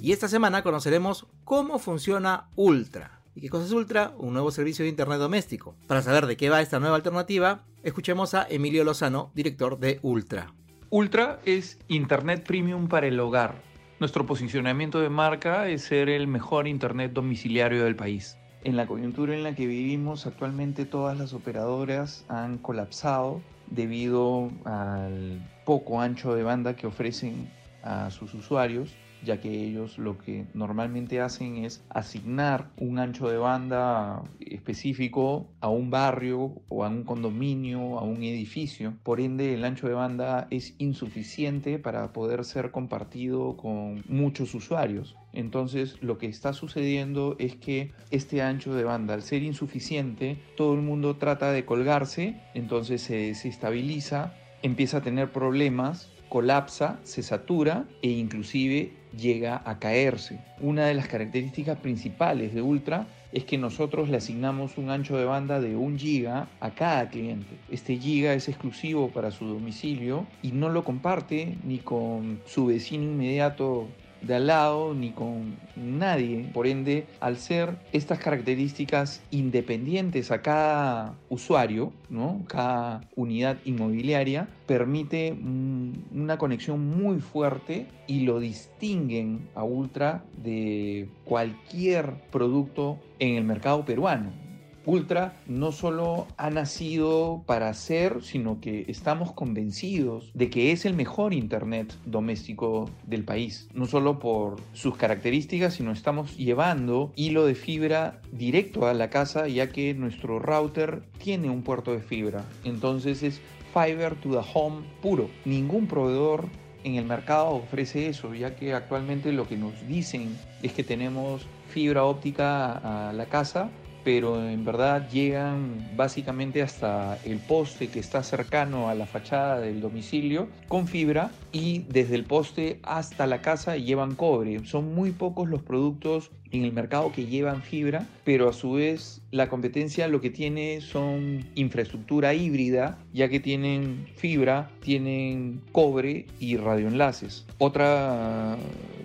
Y 0.02 0.10
esta 0.10 0.26
semana 0.26 0.64
conoceremos 0.64 1.28
cómo 1.44 1.78
funciona 1.78 2.48
Ultra. 2.56 3.20
¿Y 3.36 3.40
qué 3.40 3.48
cosa 3.48 3.66
es 3.66 3.70
Ultra? 3.70 4.12
Un 4.18 4.32
nuevo 4.32 4.50
servicio 4.50 4.84
de 4.84 4.88
Internet 4.88 5.20
doméstico. 5.20 5.76
Para 5.86 6.02
saber 6.02 6.26
de 6.26 6.36
qué 6.36 6.50
va 6.50 6.60
esta 6.60 6.80
nueva 6.80 6.96
alternativa, 6.96 7.62
escuchemos 7.84 8.34
a 8.34 8.44
Emilio 8.50 8.82
Lozano, 8.82 9.30
director 9.36 9.78
de 9.78 10.00
Ultra. 10.02 10.52
Ultra 10.90 11.38
es 11.44 11.78
Internet 11.86 12.44
Premium 12.44 12.88
para 12.88 13.06
el 13.06 13.20
hogar. 13.20 13.54
Nuestro 14.00 14.26
posicionamiento 14.26 14.98
de 14.98 15.08
marca 15.08 15.68
es 15.68 15.82
ser 15.82 16.08
el 16.08 16.26
mejor 16.26 16.66
Internet 16.66 17.12
domiciliario 17.12 17.84
del 17.84 17.94
país. 17.94 18.36
En 18.64 18.76
la 18.76 18.88
coyuntura 18.88 19.36
en 19.36 19.44
la 19.44 19.54
que 19.54 19.68
vivimos 19.68 20.26
actualmente 20.26 20.84
todas 20.84 21.16
las 21.16 21.32
operadoras 21.32 22.24
han 22.26 22.58
colapsado 22.58 23.40
debido 23.68 24.50
al 24.64 25.48
poco 25.64 26.00
ancho 26.00 26.34
de 26.34 26.42
banda 26.42 26.74
que 26.74 26.88
ofrecen 26.88 27.48
a 27.84 28.10
sus 28.10 28.34
usuarios 28.34 28.96
ya 29.24 29.40
que 29.40 29.50
ellos 29.50 29.98
lo 29.98 30.18
que 30.18 30.46
normalmente 30.54 31.20
hacen 31.20 31.64
es 31.64 31.84
asignar 31.88 32.70
un 32.78 32.98
ancho 32.98 33.28
de 33.28 33.38
banda 33.38 34.22
específico 34.40 35.46
a 35.60 35.68
un 35.68 35.90
barrio 35.90 36.62
o 36.68 36.84
a 36.84 36.88
un 36.88 37.04
condominio, 37.04 37.98
a 37.98 38.02
un 38.02 38.22
edificio. 38.22 38.94
Por 39.02 39.20
ende, 39.20 39.54
el 39.54 39.64
ancho 39.64 39.88
de 39.88 39.94
banda 39.94 40.46
es 40.50 40.74
insuficiente 40.78 41.78
para 41.78 42.12
poder 42.12 42.44
ser 42.44 42.70
compartido 42.70 43.56
con 43.56 44.02
muchos 44.08 44.54
usuarios. 44.54 45.16
Entonces 45.32 46.02
lo 46.02 46.18
que 46.18 46.26
está 46.26 46.52
sucediendo 46.52 47.36
es 47.38 47.56
que 47.56 47.92
este 48.10 48.42
ancho 48.42 48.74
de 48.74 48.84
banda 48.84 49.14
al 49.14 49.22
ser 49.22 49.42
insuficiente, 49.42 50.38
todo 50.56 50.74
el 50.74 50.82
mundo 50.82 51.16
trata 51.16 51.52
de 51.52 51.64
colgarse, 51.64 52.36
entonces 52.54 53.02
se 53.02 53.16
desestabiliza, 53.16 54.34
empieza 54.62 54.98
a 54.98 55.02
tener 55.02 55.32
problemas, 55.32 56.10
colapsa, 56.32 56.98
se 57.02 57.22
satura 57.22 57.84
e 58.00 58.08
inclusive 58.08 58.90
llega 59.14 59.60
a 59.66 59.78
caerse. 59.78 60.40
Una 60.62 60.86
de 60.86 60.94
las 60.94 61.06
características 61.06 61.78
principales 61.78 62.54
de 62.54 62.62
Ultra 62.62 63.06
es 63.32 63.44
que 63.44 63.58
nosotros 63.58 64.08
le 64.08 64.16
asignamos 64.16 64.78
un 64.78 64.88
ancho 64.88 65.18
de 65.18 65.26
banda 65.26 65.60
de 65.60 65.76
1 65.76 65.98
giga 65.98 66.48
a 66.58 66.70
cada 66.70 67.10
cliente. 67.10 67.58
Este 67.70 67.98
giga 67.98 68.32
es 68.32 68.48
exclusivo 68.48 69.10
para 69.10 69.30
su 69.30 69.44
domicilio 69.44 70.26
y 70.42 70.52
no 70.52 70.70
lo 70.70 70.84
comparte 70.84 71.58
ni 71.64 71.80
con 71.80 72.40
su 72.46 72.64
vecino 72.64 73.04
inmediato 73.04 73.88
de 74.22 74.34
al 74.34 74.46
lado 74.46 74.94
ni 74.94 75.10
con 75.10 75.56
nadie. 75.76 76.48
Por 76.52 76.66
ende, 76.66 77.06
al 77.20 77.36
ser 77.36 77.76
estas 77.92 78.18
características 78.18 79.22
independientes 79.30 80.30
a 80.30 80.42
cada 80.42 81.14
usuario, 81.28 81.92
¿no? 82.08 82.42
cada 82.48 83.02
unidad 83.16 83.58
inmobiliaria, 83.64 84.48
permite 84.66 85.32
una 85.32 86.38
conexión 86.38 86.86
muy 86.86 87.20
fuerte 87.20 87.86
y 88.06 88.20
lo 88.20 88.40
distinguen 88.40 89.48
a 89.54 89.64
Ultra 89.64 90.24
de 90.36 91.08
cualquier 91.24 92.14
producto 92.30 92.98
en 93.18 93.36
el 93.36 93.44
mercado 93.44 93.84
peruano. 93.84 94.51
Ultra 94.84 95.36
no 95.46 95.70
solo 95.70 96.26
ha 96.36 96.50
nacido 96.50 97.44
para 97.46 97.72
ser, 97.74 98.22
sino 98.22 98.60
que 98.60 98.84
estamos 98.88 99.32
convencidos 99.32 100.30
de 100.34 100.50
que 100.50 100.72
es 100.72 100.84
el 100.84 100.94
mejor 100.94 101.32
Internet 101.34 101.94
doméstico 102.04 102.90
del 103.06 103.24
país. 103.24 103.68
No 103.74 103.86
solo 103.86 104.18
por 104.18 104.56
sus 104.72 104.96
características, 104.96 105.74
sino 105.74 105.92
estamos 105.92 106.36
llevando 106.36 107.12
hilo 107.14 107.46
de 107.46 107.54
fibra 107.54 108.20
directo 108.32 108.86
a 108.86 108.94
la 108.94 109.08
casa, 109.10 109.46
ya 109.46 109.68
que 109.68 109.94
nuestro 109.94 110.38
router 110.38 111.04
tiene 111.18 111.48
un 111.48 111.62
puerto 111.62 111.92
de 111.92 112.00
fibra. 112.00 112.44
Entonces 112.64 113.22
es 113.22 113.40
fiber 113.72 114.16
to 114.16 114.30
the 114.30 114.46
home 114.52 114.82
puro. 115.00 115.30
Ningún 115.44 115.86
proveedor 115.86 116.46
en 116.84 116.96
el 116.96 117.04
mercado 117.04 117.50
ofrece 117.50 118.08
eso, 118.08 118.34
ya 118.34 118.56
que 118.56 118.74
actualmente 118.74 119.32
lo 119.32 119.46
que 119.46 119.56
nos 119.56 119.86
dicen 119.86 120.36
es 120.62 120.72
que 120.72 120.82
tenemos 120.82 121.46
fibra 121.68 122.04
óptica 122.04 123.08
a 123.08 123.12
la 123.12 123.26
casa 123.26 123.70
pero 124.04 124.48
en 124.48 124.64
verdad 124.64 125.08
llegan 125.10 125.90
básicamente 125.96 126.62
hasta 126.62 127.18
el 127.24 127.38
poste 127.38 127.88
que 127.88 128.00
está 128.00 128.22
cercano 128.22 128.88
a 128.88 128.94
la 128.94 129.06
fachada 129.06 129.60
del 129.60 129.80
domicilio 129.80 130.48
con 130.68 130.88
fibra 130.88 131.30
y 131.52 131.80
desde 131.88 132.14
el 132.14 132.24
poste 132.24 132.80
hasta 132.82 133.26
la 133.26 133.42
casa 133.42 133.76
llevan 133.76 134.14
cobre. 134.14 134.64
Son 134.66 134.94
muy 134.94 135.12
pocos 135.12 135.48
los 135.48 135.62
productos 135.62 136.30
en 136.52 136.64
el 136.64 136.72
mercado 136.72 137.12
que 137.12 137.26
llevan 137.26 137.62
fibra, 137.62 138.06
pero 138.24 138.48
a 138.48 138.52
su 138.52 138.72
vez 138.72 139.20
la 139.30 139.48
competencia 139.48 140.06
lo 140.08 140.20
que 140.20 140.30
tiene 140.30 140.80
son 140.80 141.46
infraestructura 141.54 142.34
híbrida, 142.34 142.98
ya 143.12 143.28
que 143.28 143.40
tienen 143.40 144.06
fibra, 144.16 144.70
tienen 144.80 145.62
cobre 145.72 146.26
y 146.38 146.56
radioenlaces. 146.56 147.46
Otra 147.58 148.56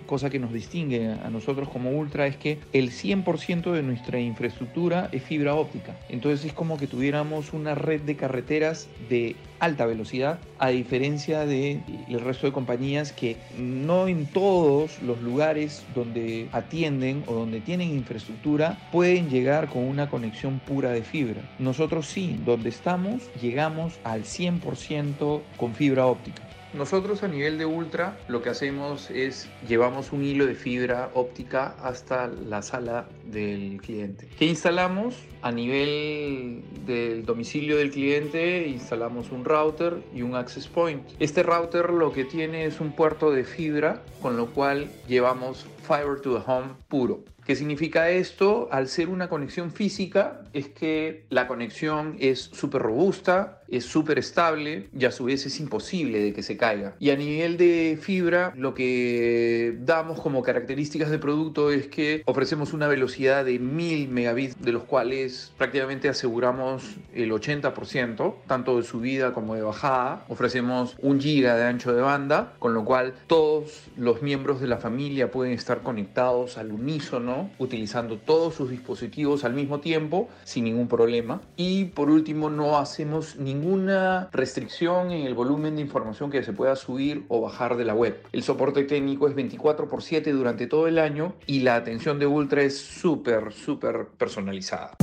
cosa 0.06 0.30
que 0.30 0.38
nos 0.38 0.52
distingue 0.52 1.12
a 1.12 1.30
nosotros 1.30 1.68
como 1.68 1.90
Ultra 1.90 2.26
es 2.26 2.36
que 2.36 2.58
el 2.72 2.90
100% 2.90 3.72
de 3.72 3.82
nuestra 3.82 4.18
infraestructura 4.18 5.08
es 5.12 5.22
fibra 5.22 5.54
óptica. 5.54 5.96
Entonces 6.08 6.46
es 6.46 6.52
como 6.52 6.78
que 6.78 6.86
tuviéramos 6.86 7.52
una 7.52 7.74
red 7.74 8.00
de 8.00 8.16
carreteras 8.16 8.88
de 9.08 9.36
alta 9.60 9.86
velocidad, 9.86 10.38
a 10.58 10.68
diferencia 10.68 11.46
del 11.46 11.82
el 12.08 12.20
resto 12.20 12.46
de 12.46 12.52
compañías 12.52 13.12
que 13.12 13.36
no 13.58 14.08
en 14.08 14.26
todos 14.26 15.02
los 15.02 15.20
lugares 15.20 15.84
donde 15.94 16.48
atienden 16.52 17.24
o 17.26 17.34
donde 17.34 17.60
tienen 17.60 17.90
infraestructura 17.90 18.78
pueden 18.92 19.28
llegar 19.30 19.68
con 19.68 19.84
una 19.84 20.08
conexión 20.08 20.60
pura 20.60 20.90
de 20.90 21.02
fibra. 21.02 21.42
Nosotros 21.58 22.06
sí, 22.06 22.38
donde 22.44 22.68
estamos, 22.68 23.22
llegamos 23.40 23.98
al 24.04 24.24
100% 24.24 25.40
con 25.56 25.74
fibra 25.74 26.06
óptica. 26.06 26.47
Nosotros 26.74 27.22
a 27.22 27.28
nivel 27.28 27.56
de 27.56 27.64
Ultra 27.64 28.18
lo 28.28 28.42
que 28.42 28.50
hacemos 28.50 29.10
es 29.10 29.48
llevamos 29.66 30.12
un 30.12 30.22
hilo 30.22 30.44
de 30.44 30.54
fibra 30.54 31.10
óptica 31.14 31.74
hasta 31.82 32.26
la 32.26 32.60
sala 32.60 33.08
del 33.24 33.80
cliente. 33.80 34.28
¿Qué 34.38 34.44
instalamos? 34.44 35.16
A 35.40 35.50
nivel 35.50 36.62
del 36.84 37.24
domicilio 37.24 37.78
del 37.78 37.90
cliente 37.90 38.68
instalamos 38.68 39.30
un 39.30 39.44
router 39.44 40.02
y 40.14 40.22
un 40.22 40.34
access 40.34 40.68
point. 40.68 41.02
Este 41.18 41.42
router 41.42 41.90
lo 41.90 42.12
que 42.12 42.24
tiene 42.24 42.66
es 42.66 42.80
un 42.80 42.92
puerto 42.92 43.30
de 43.30 43.44
fibra 43.44 44.02
con 44.20 44.36
lo 44.36 44.46
cual 44.46 44.90
llevamos 45.06 45.66
fiber 45.82 46.20
to 46.20 46.38
the 46.38 46.44
home 46.46 46.74
puro. 46.88 47.24
¿Qué 47.48 47.56
significa 47.56 48.10
esto? 48.10 48.68
Al 48.70 48.88
ser 48.88 49.08
una 49.08 49.30
conexión 49.30 49.70
física, 49.70 50.42
es 50.52 50.68
que 50.68 51.24
la 51.30 51.46
conexión 51.46 52.16
es 52.20 52.42
súper 52.42 52.82
robusta, 52.82 53.57
es 53.70 53.84
súper 53.84 54.18
estable 54.18 54.88
y 54.98 55.04
a 55.04 55.10
su 55.10 55.24
vez 55.24 55.46
es 55.46 55.60
imposible 55.60 56.20
de 56.20 56.32
que 56.32 56.42
se 56.42 56.56
caiga. 56.56 56.94
Y 56.98 57.10
a 57.10 57.16
nivel 57.16 57.56
de 57.56 57.98
fibra, 58.00 58.52
lo 58.56 58.74
que 58.74 59.76
damos 59.80 60.20
como 60.20 60.42
características 60.42 61.10
de 61.10 61.18
producto 61.18 61.70
es 61.70 61.88
que 61.88 62.22
ofrecemos 62.26 62.72
una 62.72 62.88
velocidad 62.88 63.44
de 63.44 63.58
1000 63.58 64.08
megabits, 64.08 64.60
de 64.60 64.72
los 64.72 64.84
cuales 64.84 65.52
prácticamente 65.56 66.08
aseguramos 66.08 66.96
el 67.14 67.30
80%, 67.30 68.34
tanto 68.46 68.76
de 68.76 68.82
subida 68.82 69.32
como 69.32 69.54
de 69.54 69.62
bajada. 69.62 70.24
Ofrecemos 70.28 70.96
un 71.00 71.20
giga 71.20 71.56
de 71.56 71.64
ancho 71.64 71.92
de 71.92 72.02
banda, 72.02 72.54
con 72.58 72.74
lo 72.74 72.84
cual 72.84 73.14
todos 73.26 73.84
los 73.96 74.22
miembros 74.22 74.60
de 74.60 74.66
la 74.66 74.78
familia 74.78 75.30
pueden 75.30 75.52
estar 75.52 75.82
conectados 75.82 76.58
al 76.58 76.72
unísono, 76.72 77.50
utilizando 77.58 78.18
todos 78.18 78.54
sus 78.54 78.70
dispositivos 78.70 79.44
al 79.44 79.54
mismo 79.54 79.80
tiempo, 79.80 80.28
sin 80.44 80.64
ningún 80.64 80.88
problema. 80.88 81.40
Y 81.56 81.86
por 81.86 82.10
último, 82.10 82.50
no 82.50 82.78
hacemos 82.78 83.36
ninguna 83.58 84.28
restricción 84.32 85.10
en 85.10 85.26
el 85.26 85.34
volumen 85.34 85.76
de 85.76 85.82
información 85.82 86.30
que 86.30 86.42
se 86.42 86.52
pueda 86.52 86.76
subir 86.76 87.24
o 87.28 87.40
bajar 87.40 87.76
de 87.76 87.84
la 87.84 87.94
web. 87.94 88.22
El 88.32 88.42
soporte 88.42 88.84
técnico 88.84 89.28
es 89.28 89.34
24 89.34 89.88
por 89.88 90.02
7 90.02 90.32
durante 90.32 90.66
todo 90.66 90.86
el 90.86 90.98
año 90.98 91.34
y 91.46 91.60
la 91.60 91.76
atención 91.76 92.18
de 92.18 92.26
Ultra 92.26 92.62
es 92.62 92.78
súper, 92.78 93.52
súper 93.52 94.06
personalizada. 94.16 94.96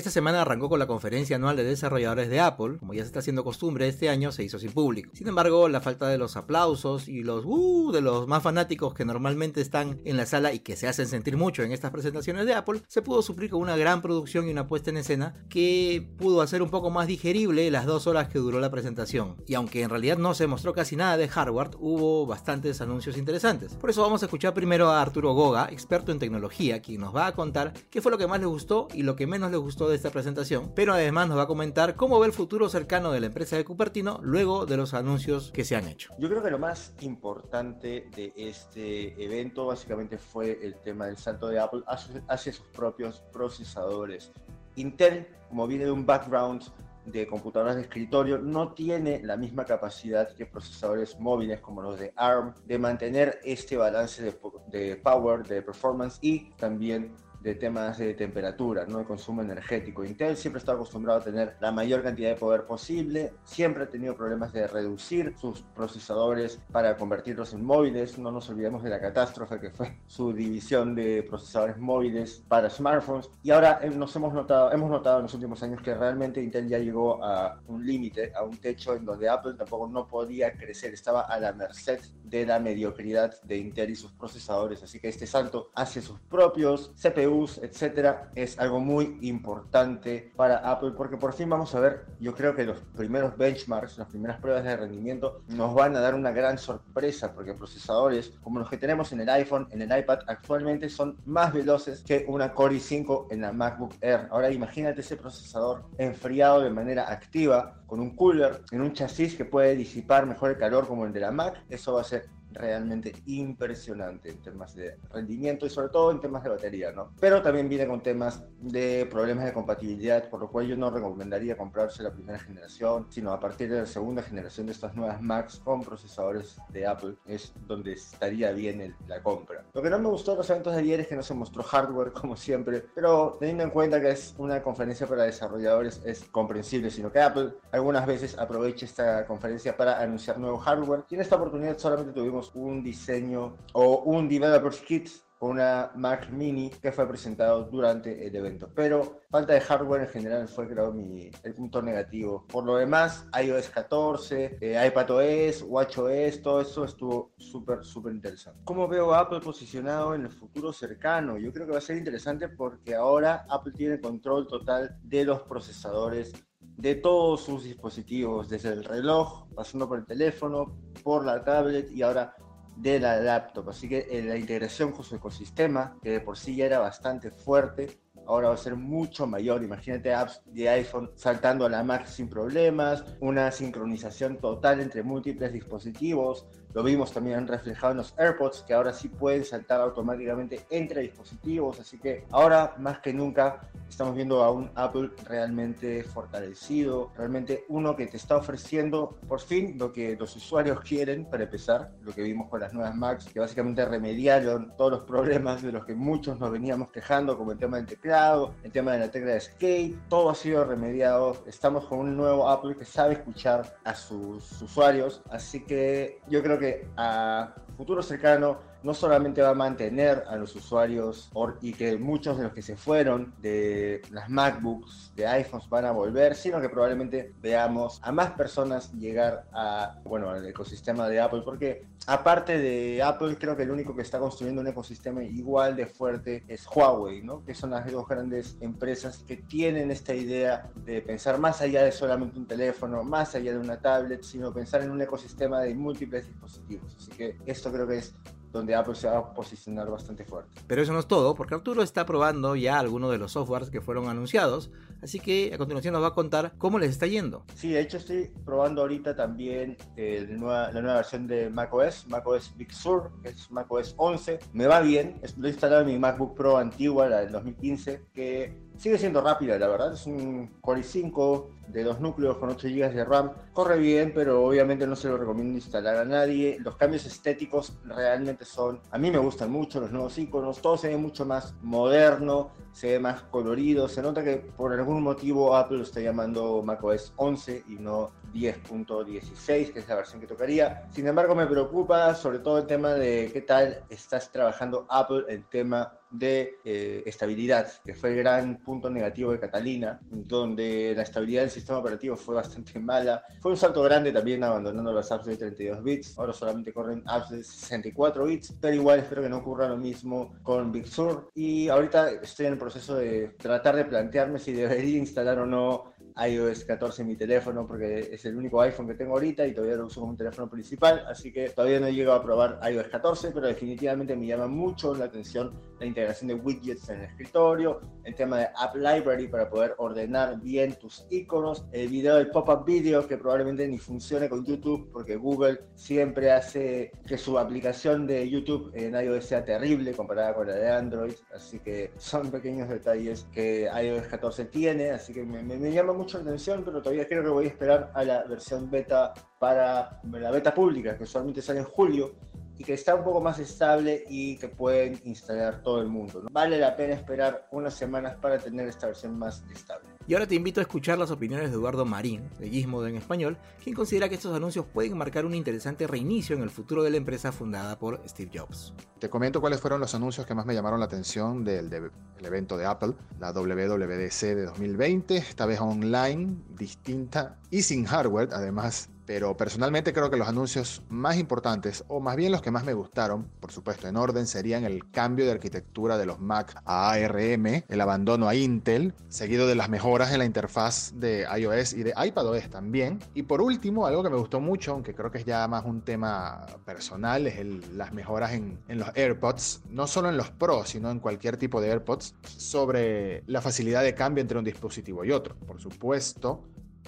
Esta 0.00 0.10
semana 0.10 0.40
arrancó 0.40 0.70
con 0.70 0.78
la 0.78 0.86
conferencia 0.86 1.36
anual 1.36 1.56
de 1.58 1.64
desarrolladores 1.64 2.30
de 2.30 2.40
Apple, 2.40 2.78
como 2.78 2.94
ya 2.94 3.02
se 3.02 3.08
está 3.08 3.18
haciendo 3.18 3.44
costumbre 3.44 3.86
este 3.86 4.08
año, 4.08 4.32
se 4.32 4.42
hizo 4.42 4.58
sin 4.58 4.72
público. 4.72 5.10
Sin 5.12 5.28
embargo, 5.28 5.68
la 5.68 5.82
falta 5.82 6.08
de 6.08 6.16
los 6.16 6.38
aplausos 6.38 7.06
y 7.06 7.22
los 7.22 7.44
uh 7.44 7.92
de 7.92 8.00
los 8.00 8.26
más 8.26 8.42
fanáticos 8.42 8.94
que 8.94 9.04
normalmente 9.04 9.60
están 9.60 10.00
en 10.06 10.16
la 10.16 10.24
sala 10.24 10.54
y 10.54 10.60
que 10.60 10.74
se 10.74 10.88
hacen 10.88 11.06
sentir 11.06 11.36
mucho 11.36 11.62
en 11.64 11.72
estas 11.72 11.90
presentaciones 11.90 12.46
de 12.46 12.54
Apple, 12.54 12.80
se 12.88 13.02
pudo 13.02 13.20
suplir 13.20 13.50
con 13.50 13.60
una 13.60 13.76
gran 13.76 14.00
producción 14.00 14.48
y 14.48 14.52
una 14.52 14.66
puesta 14.66 14.88
en 14.88 14.96
escena 14.96 15.34
que 15.50 16.08
pudo 16.16 16.40
hacer 16.40 16.62
un 16.62 16.70
poco 16.70 16.88
más 16.88 17.06
digerible 17.06 17.70
las 17.70 17.84
dos 17.84 18.06
horas 18.06 18.28
que 18.28 18.38
duró 18.38 18.58
la 18.58 18.70
presentación. 18.70 19.36
Y 19.46 19.52
aunque 19.52 19.82
en 19.82 19.90
realidad 19.90 20.16
no 20.16 20.32
se 20.32 20.46
mostró 20.46 20.72
casi 20.72 20.96
nada 20.96 21.18
de 21.18 21.28
hardware, 21.28 21.72
hubo 21.78 22.24
bastantes 22.24 22.80
anuncios 22.80 23.18
interesantes. 23.18 23.74
Por 23.74 23.90
eso 23.90 24.00
vamos 24.00 24.22
a 24.22 24.26
escuchar 24.26 24.54
primero 24.54 24.88
a 24.88 25.02
Arturo 25.02 25.34
Goga, 25.34 25.68
experto 25.70 26.10
en 26.10 26.18
tecnología, 26.18 26.80
quien 26.80 27.02
nos 27.02 27.14
va 27.14 27.26
a 27.26 27.34
contar 27.34 27.74
qué 27.90 28.00
fue 28.00 28.10
lo 28.10 28.16
que 28.16 28.26
más 28.26 28.40
le 28.40 28.46
gustó 28.46 28.88
y 28.94 29.02
lo 29.02 29.14
que 29.14 29.26
menos 29.26 29.50
le 29.50 29.58
gustó 29.58 29.89
de 29.90 29.96
esta 29.96 30.10
presentación, 30.10 30.72
pero 30.74 30.94
además 30.94 31.28
nos 31.28 31.38
va 31.38 31.42
a 31.42 31.46
comentar 31.46 31.96
cómo 31.96 32.18
ve 32.18 32.26
el 32.26 32.32
futuro 32.32 32.68
cercano 32.68 33.12
de 33.12 33.20
la 33.20 33.26
empresa 33.26 33.56
de 33.56 33.64
Cupertino 33.64 34.20
luego 34.22 34.66
de 34.66 34.76
los 34.76 34.94
anuncios 34.94 35.50
que 35.52 35.64
se 35.64 35.76
han 35.76 35.86
hecho. 35.86 36.12
Yo 36.18 36.28
creo 36.28 36.42
que 36.42 36.50
lo 36.50 36.58
más 36.58 36.94
importante 37.00 38.08
de 38.14 38.32
este 38.36 39.22
evento 39.22 39.66
básicamente 39.66 40.18
fue 40.18 40.58
el 40.62 40.74
tema 40.76 41.06
del 41.06 41.16
salto 41.16 41.48
de 41.48 41.58
Apple 41.60 41.82
hacia 41.86 42.52
sus 42.52 42.66
propios 42.68 43.22
procesadores. 43.32 44.32
Intel, 44.76 45.26
como 45.48 45.66
viene 45.66 45.84
de 45.84 45.90
un 45.90 46.06
background 46.06 46.62
de 47.04 47.26
computadoras 47.26 47.76
de 47.76 47.82
escritorio 47.82 48.38
no 48.38 48.72
tiene 48.72 49.20
la 49.22 49.36
misma 49.36 49.64
capacidad 49.64 50.32
que 50.34 50.46
procesadores 50.46 51.18
móviles 51.18 51.60
como 51.60 51.82
los 51.82 51.98
de 51.98 52.12
ARM 52.14 52.54
de 52.66 52.78
mantener 52.78 53.40
este 53.42 53.76
balance 53.76 54.22
de, 54.22 54.36
de 54.70 54.96
power, 54.96 55.46
de 55.46 55.62
performance 55.62 56.18
y 56.20 56.50
también 56.52 57.14
de 57.42 57.54
temas 57.54 57.98
de 57.98 58.14
temperatura, 58.14 58.86
¿no? 58.86 58.98
de 58.98 59.04
consumo 59.04 59.42
energético. 59.42 60.04
Intel 60.04 60.36
siempre 60.36 60.58
está 60.58 60.72
acostumbrado 60.72 61.20
a 61.20 61.24
tener 61.24 61.56
la 61.60 61.72
mayor 61.72 62.02
cantidad 62.02 62.30
de 62.30 62.36
poder 62.36 62.64
posible, 62.64 63.32
siempre 63.44 63.84
ha 63.84 63.88
tenido 63.88 64.14
problemas 64.14 64.52
de 64.52 64.66
reducir 64.66 65.34
sus 65.40 65.62
procesadores 65.74 66.60
para 66.72 66.96
convertirlos 66.96 67.52
en 67.54 67.64
móviles. 67.64 68.18
No 68.18 68.30
nos 68.30 68.48
olvidemos 68.50 68.82
de 68.82 68.90
la 68.90 69.00
catástrofe 69.00 69.58
que 69.60 69.70
fue 69.70 69.98
su 70.06 70.32
división 70.32 70.94
de 70.94 71.22
procesadores 71.22 71.78
móviles 71.78 72.42
para 72.48 72.68
smartphones. 72.68 73.30
Y 73.42 73.50
ahora 73.50 73.80
eh, 73.82 73.90
nos 73.90 74.14
hemos 74.16 74.34
notado, 74.34 74.72
hemos 74.72 74.90
notado 74.90 75.18
en 75.18 75.22
los 75.24 75.34
últimos 75.34 75.62
años 75.62 75.82
que 75.82 75.94
realmente 75.94 76.42
Intel 76.42 76.68
ya 76.68 76.78
llegó 76.78 77.24
a 77.24 77.60
un 77.66 77.86
límite, 77.86 78.32
a 78.34 78.42
un 78.42 78.56
techo 78.58 78.94
en 78.94 79.04
donde 79.04 79.28
Apple 79.28 79.54
tampoco 79.54 79.88
no 79.88 80.06
podía 80.06 80.52
crecer, 80.52 80.92
estaba 80.92 81.22
a 81.22 81.40
la 81.40 81.52
merced 81.52 82.00
de 82.24 82.46
la 82.46 82.58
mediocridad 82.58 83.40
de 83.42 83.56
Intel 83.56 83.90
y 83.90 83.96
sus 83.96 84.12
procesadores. 84.12 84.82
Así 84.82 85.00
que 85.00 85.08
este 85.08 85.26
salto 85.26 85.70
hacia 85.74 86.02
sus 86.02 86.20
propios 86.20 86.92
CPU 87.00 87.29
etcétera, 87.62 88.30
es 88.34 88.58
algo 88.58 88.80
muy 88.80 89.18
importante 89.22 90.32
para 90.36 90.56
Apple 90.58 90.92
porque 90.96 91.16
por 91.16 91.32
fin 91.32 91.48
vamos 91.48 91.74
a 91.74 91.80
ver, 91.80 92.06
yo 92.18 92.34
creo 92.34 92.54
que 92.54 92.64
los 92.64 92.78
primeros 92.96 93.36
benchmarks, 93.36 93.98
las 93.98 94.08
primeras 94.08 94.40
pruebas 94.40 94.64
de 94.64 94.76
rendimiento 94.76 95.42
nos 95.48 95.74
van 95.74 95.96
a 95.96 96.00
dar 96.00 96.14
una 96.14 96.32
gran 96.32 96.58
sorpresa 96.58 97.32
porque 97.32 97.54
procesadores 97.54 98.32
como 98.42 98.58
los 98.58 98.68
que 98.68 98.78
tenemos 98.78 99.12
en 99.12 99.20
el 99.20 99.28
iPhone, 99.28 99.68
en 99.70 99.82
el 99.82 99.98
iPad 99.98 100.20
actualmente 100.26 100.88
son 100.88 101.16
más 101.24 101.52
veloces 101.52 102.02
que 102.02 102.24
una 102.28 102.52
Core 102.52 102.76
i5 102.76 103.28
en 103.30 103.42
la 103.42 103.52
MacBook 103.52 103.94
Air. 104.00 104.28
Ahora 104.30 104.50
imagínate 104.50 105.00
ese 105.00 105.16
procesador 105.16 105.84
enfriado 105.98 106.60
de 106.60 106.70
manera 106.70 107.10
activa 107.10 107.82
con 107.86 108.00
un 108.00 108.16
cooler 108.16 108.62
en 108.72 108.80
un 108.80 108.92
chasis 108.92 109.36
que 109.36 109.44
puede 109.44 109.76
disipar 109.76 110.26
mejor 110.26 110.50
el 110.50 110.58
calor 110.58 110.86
como 110.86 111.04
el 111.04 111.12
de 111.12 111.20
la 111.20 111.30
Mac. 111.30 111.62
Eso 111.68 111.94
va 111.94 112.00
a 112.00 112.04
ser 112.04 112.28
realmente 112.52 113.14
impresionante 113.26 114.30
en 114.30 114.38
temas 114.38 114.74
de 114.74 114.96
rendimiento 115.12 115.66
y 115.66 115.70
sobre 115.70 115.88
todo 115.88 116.10
en 116.10 116.20
temas 116.20 116.42
de 116.42 116.50
batería, 116.50 116.92
¿no? 116.92 117.12
Pero 117.20 117.42
también 117.42 117.68
viene 117.68 117.86
con 117.86 118.02
temas 118.02 118.42
de 118.60 119.06
problemas 119.10 119.44
de 119.44 119.52
compatibilidad, 119.52 120.28
por 120.28 120.40
lo 120.40 120.50
cual 120.50 120.66
yo 120.66 120.76
no 120.76 120.90
recomendaría 120.90 121.56
comprarse 121.56 122.02
la 122.02 122.12
primera 122.12 122.38
generación, 122.38 123.06
sino 123.10 123.32
a 123.32 123.40
partir 123.40 123.70
de 123.70 123.80
la 123.80 123.86
segunda 123.86 124.22
generación 124.22 124.66
de 124.66 124.72
estas 124.72 124.94
nuevas 124.94 125.20
Macs 125.20 125.60
con 125.60 125.82
procesadores 125.82 126.58
de 126.70 126.86
Apple 126.86 127.14
es 127.26 127.52
donde 127.66 127.92
estaría 127.92 128.52
bien 128.52 128.94
la 129.06 129.22
compra. 129.22 129.64
Lo 129.72 129.82
que 129.82 129.90
no 129.90 129.98
me 129.98 130.08
gustó 130.08 130.32
de 130.32 130.38
los 130.38 130.50
eventos 130.50 130.74
de 130.74 130.80
ayer 130.80 131.00
es 131.00 131.06
que 131.06 131.16
no 131.16 131.22
se 131.22 131.34
mostró 131.34 131.62
hardware 131.62 132.12
como 132.20 132.36
siempre, 132.36 132.84
pero 132.94 133.36
teniendo 133.38 133.64
en 133.64 133.70
cuenta 133.70 134.00
que 134.00 134.10
es 134.10 134.34
una 134.38 134.62
conferencia 134.62 135.06
para 135.06 135.24
desarrolladores 135.24 136.00
es 136.04 136.24
comprensible, 136.24 136.90
sino 136.90 137.10
que 137.12 137.20
Apple 137.20 137.54
algunas 137.72 138.06
veces 138.06 138.38
aprovecha 138.38 138.84
esta 138.84 139.26
conferencia 139.26 139.76
para 139.76 140.00
anunciar 140.00 140.38
nuevo 140.38 140.58
hardware 140.58 141.04
y 141.08 141.14
en 141.14 141.20
esta 141.20 141.36
oportunidad 141.36 141.78
solamente 141.78 142.12
tuvimos 142.12 142.39
un 142.54 142.82
diseño 142.82 143.56
o 143.72 144.02
un 144.04 144.28
Developer's 144.28 144.80
Kit 144.80 145.08
con 145.40 145.52
una 145.52 145.90
Mac 145.94 146.28
Mini 146.30 146.68
que 146.68 146.92
fue 146.92 147.08
presentado 147.08 147.64
durante 147.64 148.26
el 148.26 148.36
evento. 148.36 148.68
Pero 148.74 149.22
falta 149.30 149.54
de 149.54 149.62
hardware 149.62 150.02
en 150.02 150.08
general 150.08 150.48
fue 150.48 150.68
el 150.68 151.54
punto 151.54 151.80
negativo. 151.80 152.44
Por 152.46 152.64
lo 152.64 152.76
demás, 152.76 153.26
iOS 153.42 153.70
14, 153.70 154.58
eh, 154.60 154.86
iPadOS, 154.86 155.62
WatchOS, 155.62 156.42
todo 156.42 156.60
eso 156.60 156.84
estuvo 156.84 157.32
súper, 157.38 157.82
súper 157.86 158.12
interesante. 158.12 158.60
¿Cómo 158.64 158.86
veo 158.86 159.14
a 159.14 159.20
Apple 159.20 159.40
posicionado 159.40 160.14
en 160.14 160.26
el 160.26 160.30
futuro 160.30 160.74
cercano? 160.74 161.38
Yo 161.38 161.50
creo 161.54 161.64
que 161.64 161.72
va 161.72 161.78
a 161.78 161.80
ser 161.80 161.96
interesante 161.96 162.50
porque 162.50 162.94
ahora 162.94 163.46
Apple 163.48 163.72
tiene 163.74 163.98
control 163.98 164.46
total 164.46 164.98
de 165.02 165.24
los 165.24 165.40
procesadores 165.40 166.34
de 166.80 166.94
todos 166.94 167.42
sus 167.42 167.64
dispositivos, 167.64 168.48
desde 168.48 168.70
el 168.70 168.84
reloj, 168.84 169.46
pasando 169.54 169.86
por 169.86 169.98
el 169.98 170.06
teléfono, 170.06 170.78
por 171.04 171.26
la 171.26 171.44
tablet 171.44 171.90
y 171.92 172.02
ahora 172.02 172.34
de 172.76 172.98
la 172.98 173.20
laptop. 173.20 173.68
Así 173.68 173.86
que 173.86 174.06
eh, 174.10 174.22
la 174.22 174.36
integración 174.36 174.92
con 174.92 175.04
su 175.04 175.16
ecosistema, 175.16 175.98
que 176.02 176.10
de 176.10 176.20
por 176.20 176.38
sí 176.38 176.56
ya 176.56 176.64
era 176.64 176.78
bastante 176.78 177.30
fuerte, 177.30 178.00
ahora 178.26 178.48
va 178.48 178.54
a 178.54 178.58
ser 178.58 178.76
mucho 178.76 179.26
mayor. 179.26 179.62
Imagínate 179.62 180.14
apps 180.14 180.40
de 180.46 180.70
iPhone 180.70 181.10
saltando 181.16 181.66
a 181.66 181.68
la 181.68 181.82
Mac 181.82 182.06
sin 182.06 182.28
problemas, 182.28 183.04
una 183.20 183.50
sincronización 183.50 184.38
total 184.38 184.80
entre 184.80 185.02
múltiples 185.02 185.52
dispositivos. 185.52 186.46
Lo 186.72 186.82
vimos 186.82 187.12
también 187.12 187.46
reflejado 187.46 187.90
en 187.90 187.98
los 187.98 188.14
AirPods, 188.18 188.62
que 188.62 188.72
ahora 188.72 188.94
sí 188.94 189.08
pueden 189.08 189.44
saltar 189.44 189.82
automáticamente 189.82 190.64
entre 190.70 191.02
dispositivos. 191.02 191.80
Así 191.80 191.98
que 191.98 192.24
ahora 192.30 192.74
más 192.78 193.00
que 193.00 193.12
nunca 193.12 193.68
estamos 193.90 194.14
viendo 194.14 194.42
a 194.42 194.50
un 194.50 194.70
Apple 194.74 195.10
realmente 195.26 196.02
fortalecido, 196.04 197.12
realmente 197.16 197.64
uno 197.68 197.96
que 197.96 198.06
te 198.06 198.16
está 198.16 198.36
ofreciendo 198.36 199.18
por 199.28 199.40
fin 199.40 199.76
lo 199.78 199.92
que 199.92 200.16
los 200.16 200.34
usuarios 200.36 200.80
quieren 200.88 201.26
para 201.28 201.44
empezar, 201.44 201.92
lo 202.02 202.12
que 202.12 202.22
vimos 202.22 202.48
con 202.48 202.60
las 202.60 202.72
nuevas 202.72 202.94
Macs, 202.94 203.26
que 203.26 203.40
básicamente 203.40 203.84
remediaron 203.84 204.72
todos 204.76 204.92
los 204.92 205.02
problemas 205.04 205.62
de 205.62 205.72
los 205.72 205.84
que 205.84 205.94
muchos 205.94 206.38
nos 206.38 206.50
veníamos 206.50 206.90
quejando, 206.90 207.36
como 207.36 207.52
el 207.52 207.58
tema 207.58 207.76
del 207.76 207.86
teclado 207.86 208.54
el 208.62 208.72
tema 208.72 208.92
de 208.92 209.00
la 209.00 209.10
tecla 209.10 209.32
de 209.32 209.40
skate, 209.40 210.08
todo 210.08 210.30
ha 210.30 210.34
sido 210.34 210.64
remediado. 210.64 211.36
Estamos 211.46 211.86
con 211.86 212.00
un 212.00 212.16
nuevo 212.16 212.48
Apple 212.48 212.76
que 212.76 212.84
sabe 212.84 213.14
escuchar 213.14 213.76
a 213.84 213.94
sus 213.94 214.62
usuarios, 214.62 215.22
así 215.30 215.64
que 215.64 216.20
yo 216.28 216.42
creo 216.42 216.58
que 216.58 216.86
a 216.96 217.54
futuro 217.76 218.02
cercano 218.02 218.69
no 218.82 218.94
solamente 218.94 219.42
va 219.42 219.50
a 219.50 219.54
mantener 219.54 220.24
a 220.28 220.36
los 220.36 220.54
usuarios 220.56 221.30
y 221.60 221.72
que 221.72 221.96
muchos 221.96 222.38
de 222.38 222.44
los 222.44 222.52
que 222.52 222.62
se 222.62 222.76
fueron 222.76 223.34
de 223.40 224.02
las 224.10 224.28
MacBooks, 224.28 225.12
de 225.16 225.26
iPhones 225.26 225.68
van 225.68 225.84
a 225.84 225.90
volver, 225.90 226.34
sino 226.34 226.60
que 226.60 226.68
probablemente 226.68 227.32
veamos 227.40 228.00
a 228.02 228.12
más 228.12 228.32
personas 228.32 228.92
llegar 228.92 229.44
a, 229.52 229.98
bueno, 230.04 230.30
al 230.30 230.46
ecosistema 230.46 231.08
de 231.08 231.20
Apple, 231.20 231.42
porque 231.44 231.84
aparte 232.06 232.58
de 232.58 233.02
Apple, 233.02 233.36
creo 233.38 233.56
que 233.56 233.64
el 233.64 233.70
único 233.70 233.94
que 233.94 234.02
está 234.02 234.18
construyendo 234.18 234.60
un 234.60 234.68
ecosistema 234.68 235.22
igual 235.22 235.76
de 235.76 235.86
fuerte 235.86 236.44
es 236.48 236.66
Huawei, 236.66 237.22
¿no? 237.22 237.44
Que 237.44 237.54
son 237.54 237.70
las 237.70 237.90
dos 237.90 238.08
grandes 238.08 238.56
empresas 238.60 239.18
que 239.26 239.36
tienen 239.36 239.90
esta 239.90 240.14
idea 240.14 240.70
de 240.74 241.02
pensar 241.02 241.38
más 241.38 241.60
allá 241.60 241.84
de 241.84 241.92
solamente 241.92 242.38
un 242.38 242.46
teléfono, 242.46 243.02
más 243.02 243.34
allá 243.34 243.52
de 243.52 243.58
una 243.58 243.80
tablet, 243.80 244.22
sino 244.22 244.52
pensar 244.52 244.82
en 244.82 244.90
un 244.90 245.02
ecosistema 245.02 245.60
de 245.60 245.74
múltiples 245.74 246.26
dispositivos. 246.26 246.96
Así 246.96 247.10
que 247.12 247.36
esto 247.46 247.70
creo 247.72 247.86
que 247.86 247.98
es 247.98 248.14
donde 248.52 248.74
Apple 248.74 248.94
se 248.94 249.08
va 249.08 249.18
a 249.18 249.34
posicionar 249.34 249.90
bastante 249.90 250.24
fuerte. 250.24 250.60
Pero 250.66 250.82
eso 250.82 250.92
no 250.92 250.98
es 250.98 251.06
todo, 251.06 251.34
porque 251.34 251.54
Arturo 251.54 251.82
está 251.82 252.06
probando 252.06 252.56
ya 252.56 252.78
algunos 252.78 253.10
de 253.10 253.18
los 253.18 253.32
softwares 253.32 253.70
que 253.70 253.80
fueron 253.80 254.08
anunciados, 254.08 254.70
así 255.02 255.20
que 255.20 255.52
a 255.54 255.58
continuación 255.58 255.92
nos 255.92 256.02
va 256.02 256.08
a 256.08 256.14
contar 256.14 256.52
cómo 256.58 256.78
les 256.78 256.90
está 256.90 257.06
yendo. 257.06 257.44
Sí, 257.54 257.70
de 257.70 257.80
hecho 257.80 257.98
estoy 257.98 258.32
probando 258.44 258.82
ahorita 258.82 259.14
también 259.14 259.76
eh, 259.96 260.26
la, 260.28 260.36
nueva, 260.36 260.72
la, 260.72 260.80
nueva, 260.80 260.96
versión 260.96 261.26
de 261.26 261.50
macOS, 261.50 262.06
macOS 262.08 262.52
Big 262.56 262.72
Sur, 262.72 263.10
que 263.22 263.30
es 263.30 263.50
macOS 263.50 263.94
11. 263.96 264.38
Me 264.52 264.66
va 264.66 264.80
bien, 264.80 265.20
lo 265.36 265.46
he 265.46 265.50
instalado 265.50 265.82
en 265.82 265.88
mi 265.88 265.98
MacBook 265.98 266.36
Pro 266.36 266.56
antigua, 266.56 267.08
la 267.08 267.20
del 267.20 267.32
2015, 267.32 268.06
que 268.12 268.69
sigue 268.80 268.96
siendo 268.96 269.20
rápida, 269.20 269.58
la 269.58 269.68
verdad. 269.68 269.92
Es 269.92 270.06
un 270.06 270.56
Core 270.62 270.80
i5 270.80 271.48
de 271.68 271.84
dos 271.84 272.00
núcleos 272.00 272.38
con 272.38 272.48
8 272.48 272.68
GB 272.68 272.94
de 272.94 273.04
RAM. 273.04 273.32
Corre 273.52 273.78
bien, 273.78 274.12
pero 274.14 274.42
obviamente 274.42 274.86
no 274.86 274.96
se 274.96 275.08
lo 275.08 275.18
recomiendo 275.18 275.54
instalar 275.54 275.98
a 275.98 276.04
nadie. 276.06 276.56
Los 276.60 276.76
cambios 276.76 277.04
estéticos 277.04 277.74
realmente 277.84 278.46
son, 278.46 278.80
a 278.90 278.96
mí 278.96 279.10
me 279.10 279.18
gustan 279.18 279.50
mucho 279.50 279.80
los 279.80 279.92
nuevos 279.92 280.16
iconos. 280.16 280.62
Todo 280.62 280.78
se 280.78 280.88
ve 280.88 280.96
mucho 280.96 281.26
más 281.26 281.54
moderno, 281.60 282.52
se 282.72 282.92
ve 282.92 283.00
más 283.00 283.20
colorido. 283.24 283.86
Se 283.86 284.00
nota 284.00 284.24
que 284.24 284.36
por 284.36 284.72
algún 284.72 285.02
motivo 285.02 285.54
Apple 285.54 285.76
lo 285.76 285.84
está 285.84 286.00
llamando 286.00 286.62
macOS 286.62 287.12
11 287.16 287.64
y 287.68 287.74
no 287.74 288.12
10.16, 288.32 289.72
que 289.72 289.78
es 289.78 289.88
la 289.88 289.96
versión 289.96 290.20
que 290.20 290.26
tocaría. 290.26 290.88
Sin 290.92 291.06
embargo, 291.06 291.34
me 291.34 291.46
preocupa 291.46 292.14
sobre 292.14 292.38
todo 292.38 292.58
el 292.58 292.66
tema 292.66 292.94
de 292.94 293.30
qué 293.32 293.42
tal 293.42 293.84
estás 293.88 294.30
trabajando 294.30 294.86
Apple 294.88 295.24
el 295.28 295.44
tema 295.44 295.92
de 296.10 296.58
eh, 296.64 297.02
estabilidad, 297.06 297.70
que 297.84 297.94
fue 297.94 298.10
el 298.10 298.16
gran 298.16 298.58
punto 298.58 298.90
negativo 298.90 299.32
de 299.32 299.38
Catalina, 299.38 300.00
donde 300.10 300.92
la 300.96 301.02
estabilidad 301.02 301.42
del 301.42 301.50
sistema 301.50 301.78
operativo 301.78 302.16
fue 302.16 302.34
bastante 302.34 302.78
mala. 302.80 303.22
Fue 303.40 303.52
un 303.52 303.56
salto 303.56 303.82
grande 303.82 304.12
también 304.12 304.42
abandonando 304.42 304.92
las 304.92 305.10
apps 305.12 305.26
de 305.26 305.36
32 305.36 305.82
bits, 305.82 306.18
ahora 306.18 306.32
solamente 306.32 306.72
corren 306.72 307.02
apps 307.06 307.30
de 307.30 307.44
64 307.44 308.24
bits, 308.24 308.54
pero 308.60 308.74
igual 308.74 308.98
espero 309.00 309.22
que 309.22 309.28
no 309.28 309.38
ocurra 309.38 309.68
lo 309.68 309.76
mismo 309.76 310.34
con 310.42 310.72
Big 310.72 310.88
Sur. 310.88 311.30
Y 311.34 311.68
ahorita 311.68 312.10
estoy 312.10 312.46
en 312.46 312.52
el 312.54 312.58
proceso 312.58 312.96
de 312.96 313.28
tratar 313.38 313.76
de 313.76 313.84
plantearme 313.84 314.38
si 314.38 314.52
debería 314.52 314.98
instalar 314.98 315.38
o 315.38 315.46
no 315.46 315.89
iOS 316.16 316.64
14 316.64 317.02
en 317.02 317.08
mi 317.08 317.16
teléfono 317.16 317.66
porque 317.66 318.10
es 318.12 318.24
el 318.24 318.36
único 318.36 318.60
iPhone 318.60 318.86
que 318.86 318.94
tengo 318.94 319.12
ahorita 319.12 319.46
y 319.46 319.54
todavía 319.54 319.76
lo 319.76 319.86
uso 319.86 320.00
como 320.00 320.12
un 320.12 320.16
teléfono 320.16 320.48
principal, 320.48 321.04
así 321.08 321.32
que 321.32 321.50
todavía 321.50 321.80
no 321.80 321.86
he 321.86 321.92
llegado 321.92 322.18
a 322.18 322.22
probar 322.22 322.60
iOS 322.70 322.88
14, 322.88 323.30
pero 323.32 323.46
definitivamente 323.46 324.16
me 324.16 324.26
llama 324.26 324.46
mucho 324.46 324.94
la 324.94 325.06
atención 325.06 325.52
la 325.78 325.86
integración 325.86 326.28
de 326.28 326.34
widgets 326.34 326.88
en 326.90 327.00
el 327.00 327.06
escritorio, 327.06 327.80
el 328.04 328.14
tema 328.14 328.38
de 328.38 328.48
App 328.56 328.76
Library 328.76 329.28
para 329.28 329.48
poder 329.48 329.74
ordenar 329.78 330.38
bien 330.40 330.74
tus 330.74 331.06
iconos, 331.10 331.64
el 331.72 331.88
video 331.88 332.16
del 332.16 332.30
pop-up 332.30 332.64
video 332.64 333.06
que 333.06 333.16
probablemente 333.16 333.66
ni 333.66 333.78
funcione 333.78 334.28
con 334.28 334.44
YouTube 334.44 334.90
porque 334.92 335.16
Google 335.16 335.60
siempre 335.74 336.30
hace 336.32 336.92
que 337.06 337.16
su 337.16 337.38
aplicación 337.38 338.06
de 338.06 338.28
YouTube 338.28 338.70
en 338.74 338.94
iOS 338.94 339.24
sea 339.24 339.44
terrible 339.44 339.92
comparada 339.92 340.34
con 340.34 340.46
la 340.48 340.54
de 340.54 340.70
Android, 340.70 341.14
así 341.34 341.58
que 341.58 341.92
son 341.96 342.30
pequeños 342.30 342.68
detalles 342.68 343.26
que 343.32 343.64
iOS 343.64 344.06
14 344.08 344.44
tiene, 344.46 344.90
así 344.90 345.12
que 345.12 345.24
me, 345.24 345.42
me, 345.42 345.56
me 345.56 345.72
llama 345.72 345.92
mucho 346.00 346.18
atención, 346.18 346.62
pero 346.64 346.80
todavía 346.80 347.06
creo 347.06 347.22
que 347.22 347.28
voy 347.28 347.44
a 347.44 347.48
esperar 347.48 347.90
a 347.94 348.02
la 348.04 348.24
versión 348.24 348.70
beta 348.70 349.12
para 349.38 350.00
la 350.02 350.30
beta 350.30 350.54
pública, 350.54 350.96
que 350.96 351.04
usualmente 351.04 351.42
sale 351.42 351.60
en 351.60 351.66
julio 351.66 352.14
y 352.60 352.62
que 352.62 352.74
está 352.74 352.94
un 352.94 353.02
poco 353.02 353.22
más 353.22 353.38
estable 353.38 354.04
y 354.06 354.36
que 354.36 354.46
pueden 354.48 355.00
instalar 355.04 355.62
todo 355.62 355.80
el 355.80 355.88
mundo. 355.88 356.26
Vale 356.30 356.58
la 356.58 356.76
pena 356.76 356.92
esperar 356.92 357.48
unas 357.52 357.72
semanas 357.72 358.16
para 358.20 358.38
tener 358.38 358.68
esta 358.68 358.86
versión 358.86 359.18
más 359.18 359.42
estable. 359.50 359.88
Y 360.06 360.12
ahora 360.12 360.26
te 360.26 360.34
invito 360.34 360.60
a 360.60 360.64
escuchar 360.64 360.98
las 360.98 361.10
opiniones 361.10 361.48
de 361.48 361.56
Eduardo 361.56 361.86
Marín, 361.86 362.28
de 362.38 362.50
Gizmodo 362.50 362.86
en 362.86 362.96
español, 362.96 363.38
quien 363.64 363.74
considera 363.74 364.10
que 364.10 364.16
estos 364.16 364.36
anuncios 364.36 364.66
pueden 364.66 364.98
marcar 364.98 365.24
un 365.24 365.34
interesante 365.34 365.86
reinicio 365.86 366.36
en 366.36 366.42
el 366.42 366.50
futuro 366.50 366.82
de 366.82 366.90
la 366.90 366.98
empresa 366.98 367.32
fundada 367.32 367.78
por 367.78 368.02
Steve 368.06 368.30
Jobs. 368.34 368.74
Te 368.98 369.08
comento 369.08 369.40
cuáles 369.40 369.58
fueron 369.58 369.80
los 369.80 369.94
anuncios 369.94 370.26
que 370.26 370.34
más 370.34 370.44
me 370.44 370.52
llamaron 370.52 370.80
la 370.80 370.86
atención 370.86 371.42
del, 371.42 371.70
del 371.70 371.90
evento 372.22 372.58
de 372.58 372.66
Apple, 372.66 372.92
la 373.18 373.32
WWDC 373.32 374.20
de 374.34 374.44
2020, 374.44 375.16
esta 375.16 375.46
vez 375.46 375.62
online, 375.62 376.36
distinta 376.50 377.38
y 377.48 377.62
sin 377.62 377.86
hardware, 377.86 378.28
además 378.32 378.90
pero 379.06 379.36
personalmente 379.36 379.92
creo 379.92 380.10
que 380.10 380.16
los 380.16 380.28
anuncios 380.28 380.82
más 380.88 381.16
importantes, 381.16 381.84
o 381.88 382.00
más 382.00 382.16
bien 382.16 382.32
los 382.32 382.42
que 382.42 382.50
más 382.50 382.64
me 382.64 382.74
gustaron, 382.74 383.28
por 383.40 383.52
supuesto 383.52 383.88
en 383.88 383.96
orden, 383.96 384.26
serían 384.26 384.64
el 384.64 384.90
cambio 384.90 385.24
de 385.24 385.32
arquitectura 385.32 385.98
de 385.98 386.06
los 386.06 386.20
Mac 386.20 386.60
a 386.64 386.90
ARM, 386.92 387.64
el 387.68 387.80
abandono 387.80 388.28
a 388.28 388.34
Intel, 388.34 388.94
seguido 389.08 389.46
de 389.46 389.54
las 389.54 389.68
mejoras 389.68 390.12
en 390.12 390.18
la 390.18 390.24
interfaz 390.24 390.92
de 390.94 391.26
iOS 391.38 391.72
y 391.72 391.82
de 391.82 391.94
iPadOS 391.96 392.50
también. 392.50 392.98
Y 393.14 393.22
por 393.22 393.40
último, 393.40 393.86
algo 393.86 394.02
que 394.02 394.10
me 394.10 394.16
gustó 394.16 394.40
mucho, 394.40 394.72
aunque 394.72 394.94
creo 394.94 395.10
que 395.10 395.18
es 395.18 395.24
ya 395.24 395.46
más 395.48 395.64
un 395.64 395.82
tema 395.82 396.46
personal, 396.64 397.26
es 397.26 397.40
las 397.72 397.92
mejoras 397.92 398.32
en, 398.32 398.58
en 398.68 398.78
los 398.78 398.88
AirPods, 398.94 399.62
no 399.70 399.86
solo 399.86 400.08
en 400.08 400.16
los 400.16 400.30
Pro, 400.30 400.64
sino 400.64 400.90
en 400.90 401.00
cualquier 401.00 401.36
tipo 401.36 401.60
de 401.60 401.70
AirPods, 401.70 402.14
sobre 402.22 403.22
la 403.26 403.40
facilidad 403.40 403.82
de 403.82 403.94
cambio 403.94 404.22
entre 404.22 404.38
un 404.38 404.44
dispositivo 404.44 405.04
y 405.04 405.12
otro. 405.12 405.34
Por 405.46 405.60
supuesto, 405.60 406.44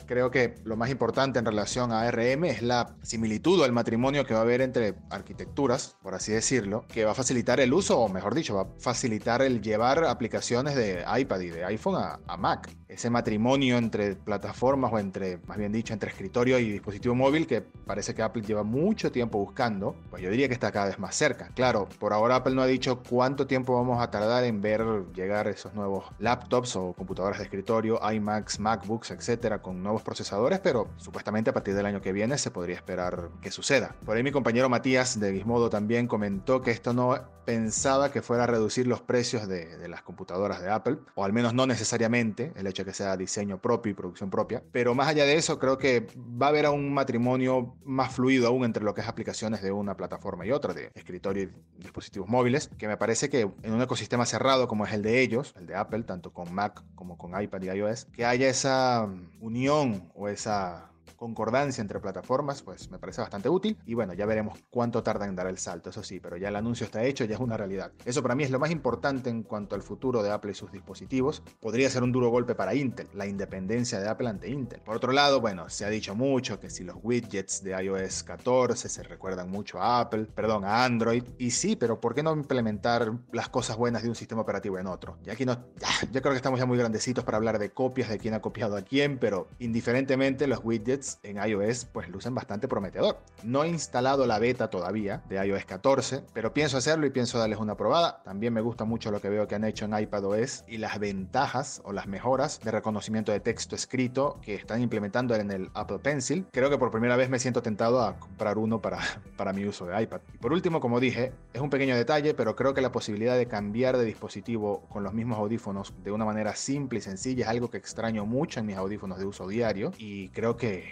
creo 0.07 0.31
que 0.31 0.55
lo 0.65 0.77
más 0.77 0.91
importante 0.91 1.39
en 1.39 1.45
relación 1.45 1.93
a 1.93 2.03
ARM 2.03 2.45
es 2.45 2.63
la 2.63 2.95
similitud 3.03 3.61
o 3.61 3.65
el 3.65 3.73
matrimonio 3.73 4.25
que 4.25 4.35
va 4.35 4.41
a 4.41 4.43
haber 4.43 4.61
entre 4.61 4.95
arquitecturas, 5.11 5.97
por 6.03 6.15
así 6.15 6.33
decirlo, 6.33 6.85
que 6.89 7.05
va 7.05 7.13
a 7.13 7.15
facilitar 7.15 7.61
el 7.61 7.73
uso, 7.73 7.99
o 7.99 8.09
mejor 8.09 8.35
dicho, 8.35 8.55
va 8.55 8.63
a 8.63 8.67
facilitar 8.79 9.43
el 9.43 9.61
llevar 9.63 10.05
aplicaciones 10.05 10.75
de 10.75 11.05
iPad 11.19 11.41
y 11.41 11.49
de 11.49 11.65
iPhone 11.65 11.97
a, 11.97 12.21
a 12.27 12.37
Mac. 12.37 12.71
Ese 12.89 13.09
matrimonio 13.09 13.79
entre 13.79 14.17
plataformas 14.17 14.93
o 14.93 14.99
entre, 14.99 15.39
más 15.47 15.57
bien 15.57 15.73
dicho, 15.73 15.95
entre 15.95 16.11
escritorio 16.11 16.59
y 16.59 16.71
dispositivo 16.71 17.15
móvil 17.15 17.47
que 17.47 17.63
parece 17.63 18.15
que 18.15 18.23
Apple 18.23 18.43
lleva 18.43 18.65
mucho 18.65 19.11
tiempo 19.11 19.39
buscando, 19.39 19.97
pues 20.11 20.23
yo 20.23 20.31
diría 20.31 20.49
que 20.49 20.55
está 20.55 20.71
cada 20.73 20.87
vez 20.87 20.99
más 20.99 21.15
cerca. 21.15 21.49
Claro, 21.55 21.89
por 21.99 22.13
ahora 22.13 22.37
Apple 22.37 22.55
no 22.55 22.61
ha 22.61 22.67
dicho 22.67 23.03
cuánto 23.09 23.47
tiempo 23.47 23.75
vamos 23.75 24.03
a 24.03 24.11
tardar 24.11 24.45
en 24.45 24.61
ver 24.61 24.83
llegar 25.15 25.49
esos 25.49 25.73
nuevos 25.73 26.05
laptops 26.19 26.77
o 26.77 26.93
computadoras 26.93 27.39
de 27.39 27.45
escritorio, 27.45 27.99
iMacs, 28.13 28.61
MacBooks, 28.61 29.11
etcétera, 29.13 29.63
con 29.63 29.82
nuevos 29.83 30.03
procesadores, 30.03 30.61
pero 30.61 30.89
supuestamente 30.97 31.51
a 31.51 31.53
partir 31.53 31.75
del 31.75 31.87
año 31.87 32.01
que 32.01 32.13
viene 32.13 32.39
se 32.39 32.51
podría 32.51 32.77
esperar 32.77 33.31
que 33.41 33.51
suceda. 33.51 33.95
Por 34.05 34.17
ahí 34.17 34.23
mi 34.23 34.33
compañero 34.33 34.69
Matías 34.69 35.19
de 35.21 35.33
Gizmodo 35.33 35.71
también 35.71 36.07
comentó 36.07 36.63
que 36.63 36.71
esto 36.71 36.93
no 36.93 37.19
pensaba 37.45 38.13
que 38.13 38.23
fuera 38.23 38.45
a 38.45 38.47
reducir 38.47 38.87
los 38.87 39.01
precios 39.01 39.49
de, 39.49 39.77
de 39.77 39.89
las 39.89 40.03
computadoras 40.03 40.63
de 40.63 40.71
Apple, 40.71 40.99
o 41.17 41.25
al 41.25 41.33
menos 41.33 41.55
no 41.55 41.67
necesariamente, 41.67 42.53
el 42.57 42.67
hecho 42.69 42.85
de 42.85 42.91
que 42.91 42.95
sea 42.95 43.17
diseño 43.17 43.59
propio 43.59 43.91
y 43.91 43.95
producción 43.95 44.31
propia, 44.31 44.63
pero 44.71 44.95
más 44.95 45.09
allá 45.09 45.25
de 45.25 45.35
eso 45.35 45.59
creo 45.59 45.77
que 45.77 46.07
va 46.41 46.47
a 46.47 46.49
haber 46.51 46.69
un 46.69 46.95
matrimonio 46.95 47.75
más 47.85 48.15
fluido 48.15 48.47
aún 48.47 48.65
entre 48.65 48.85
lo 48.85 48.95
que 48.95 49.01
es 49.01 49.09
aplicaciones 49.09 49.63
de 49.63 49.73
una 49.73 49.97
plataforma 49.97 50.47
y 50.47 50.53
otra, 50.53 50.75
de 50.75 50.91
escritorio 50.95 51.45
y 51.45 51.83
dispositivos 51.83 52.29
móviles, 52.29 52.71
que 52.79 52.87
me 52.87 52.97
parece 52.97 53.29
que 53.29 53.41
en 53.41 53.73
un 53.73 53.83
ecosistema 53.83 54.27
cerrado 54.27 54.69
como 54.69 54.87
es 54.87 54.93
el 54.93 55.03
de 55.03 55.21
ellos, 55.21 55.55
el 55.57 55.67
de 55.67 55.75
Apple, 55.75 56.05
tanto 56.05 56.33
con 56.33 56.53
Mac 56.55 56.83
como 56.95 57.19
con 57.19 57.41
iPad 57.41 57.63
y 57.63 57.71
iOS, 57.71 58.07
que 58.13 58.25
haya 58.25 58.49
esa 58.49 59.09
unión 59.41 59.72
o 60.15 60.29
esa 60.29 60.92
concordancia 61.23 61.81
entre 61.81 62.01
plataformas, 62.01 62.63
pues 62.63 62.91
me 62.91 62.99
parece 62.99 63.21
bastante 63.21 63.49
útil. 63.49 63.79
Y 63.87 63.95
bueno, 63.95 64.13
ya 64.13 64.27
veremos 64.27 64.59
cuánto 64.71 65.05
tarda 65.05 65.25
en 65.29 65.37
dar 65.37 65.47
el 65.47 65.57
salto, 65.57 65.91
eso 65.91 66.03
sí, 66.03 66.19
pero 66.19 66.37
ya 66.37 66.49
el 66.49 66.57
anuncio 66.57 66.85
está 66.85 67.05
hecho, 67.05 67.25
ya 67.25 67.37
es 67.37 67.41
una 67.41 67.57
realidad. 67.57 67.93
Eso 68.05 68.25
para 68.25 68.35
mí 68.35 68.43
es 68.43 68.51
lo 68.51 68.59
más 68.59 68.73
importante 68.73 69.31
en 69.31 69.45
cuanto 69.45 69.77
al 69.77 69.83
futuro 69.83 70.21
de 70.25 70.33
Apple 70.33 70.51
y 70.51 70.55
sus 70.57 70.73
dispositivos. 70.73 71.45
Podría 71.61 71.89
ser 71.91 72.03
un 72.03 72.11
duro 72.11 72.29
golpe 72.29 72.57
para 72.57 72.75
Intel, 72.75 73.07
la 73.15 73.29
independencia 73.29 74.01
de 74.01 74.09
Apple 74.09 74.29
ante 74.29 74.51
Intel. 74.51 74.81
Por 74.81 74.97
otro 74.97 75.13
lado, 75.13 75.41
bueno, 75.41 75.71
se 75.71 75.85
ha 75.85 75.91
dicho 75.91 76.17
mucho 76.17 76.59
que 76.59 76.71
si 76.71 76.83
los 76.83 76.97
widgets 77.01 77.63
de 77.63 77.81
iOS 77.81 78.25
14 78.25 78.89
se 78.89 79.03
recuerdan 79.05 79.49
mucho 79.49 79.81
a 79.81 80.01
Apple, 80.01 80.25
perdón, 80.25 80.65
a 80.65 80.85
Android. 80.85 81.23
Y 81.39 81.53
sí, 81.53 81.77
pero 81.77 82.01
¿por 82.01 82.17
qué 82.17 82.25
no 82.25 82.33
implementar 82.33 83.13
las 83.31 83.49
cosas 83.49 83.77
buenas 83.77 84.03
de 84.03 84.09
un 84.09 84.17
sistema 84.17 84.41
operativo 84.41 84.77
en 84.77 84.89
otro? 84.89 85.19
Y 85.25 85.31
aquí 85.31 85.47
no, 85.47 85.55
ya, 85.79 85.89
yo 86.11 86.21
creo 86.21 86.33
que 86.33 86.39
estamos 86.39 86.59
ya 86.59 86.67
muy 86.67 86.79
grandecitos 86.79 87.23
para 87.23 87.37
hablar 87.37 87.61
de 87.61 87.71
copias, 87.71 88.09
de 88.09 88.19
quién 88.19 88.35
ha 88.35 88.41
copiado 88.41 88.77
a 88.77 88.83
quién, 88.83 89.19
pero 89.19 89.47
indiferentemente 89.61 90.49
los 90.49 90.59
widgets 90.65 91.12
en 91.23 91.37
iOS 91.37 91.87
pues 91.87 92.09
lucen 92.09 92.35
bastante 92.35 92.69
prometedor. 92.69 93.19
No 93.43 93.65
he 93.65 93.69
instalado 93.69 94.27
la 94.27 94.39
beta 94.39 94.71
todavía 94.71 95.23
de 95.29 95.45
iOS 95.45 95.65
14, 95.65 96.25
pero 96.33 96.53
pienso 96.53 96.77
hacerlo 96.77 97.07
y 97.07 97.11
pienso 97.11 97.39
darles 97.39 97.59
una 97.59 97.77
probada. 97.77 98.23
También 98.25 98.53
me 98.53 98.61
gusta 98.61 98.85
mucho 98.85 99.11
lo 99.11 99.21
que 99.21 99.29
veo 99.29 99.47
que 99.47 99.55
han 99.55 99.65
hecho 99.65 99.85
en 99.85 99.99
iPadOS 99.99 100.65
y 100.69 100.79
las 100.79 100.99
ventajas 100.99 101.81
o 101.85 101.93
las 101.93 102.07
mejoras 102.07 102.61
de 102.61 102.71
reconocimiento 102.71 103.33
de 103.33 103.41
texto 103.41 103.75
escrito 103.75 104.39
que 104.43 104.55
están 104.55 104.83
implementando 104.83 105.35
en 105.35 105.51
el 105.51 105.71
Apple 105.75 105.99
Pencil. 105.99 106.47
Creo 106.53 106.71
que 106.71 106.79
por 106.79 106.91
primera 106.91 107.17
vez 107.17 107.29
me 107.29 107.39
siento 107.39 107.63
tentado 107.63 108.01
a 108.01 108.19
comprar 108.19 108.59
uno 108.59 108.81
para, 108.81 108.99
para 109.37 109.53
mi 109.53 109.65
uso 109.65 109.87
de 109.87 110.03
iPad. 110.03 110.21
Y 110.35 110.39
por 110.39 110.53
último, 110.53 110.81
como 110.81 111.01
dije, 111.01 111.33
es 111.53 111.61
un 111.61 111.71
pequeño 111.71 111.97
detalle, 111.97 112.35
pero 112.35 112.57
creo 112.57 112.75
que 112.75 112.81
la 112.81 112.93
posibilidad 112.93 113.37
de 113.37 113.47
cambiar 113.47 113.97
de 113.97 114.05
dispositivo 114.05 114.83
con 114.89 115.03
los 115.03 115.13
mismos 115.13 115.39
audífonos 115.39 115.93
de 116.03 116.13
una 116.13 116.25
manera 116.25 116.55
simple 116.55 116.99
y 116.99 117.03
sencilla 117.03 117.45
es 117.45 117.51
algo 117.51 117.71
que 117.71 117.79
extraño 117.79 118.27
mucho 118.27 118.61
en 118.61 118.67
mis 118.67 118.77
audífonos 118.77 119.19
de 119.19 119.27
uso 119.27 119.47
diario 119.49 119.93
y 119.99 120.29
creo 120.31 120.57
que 120.57 120.85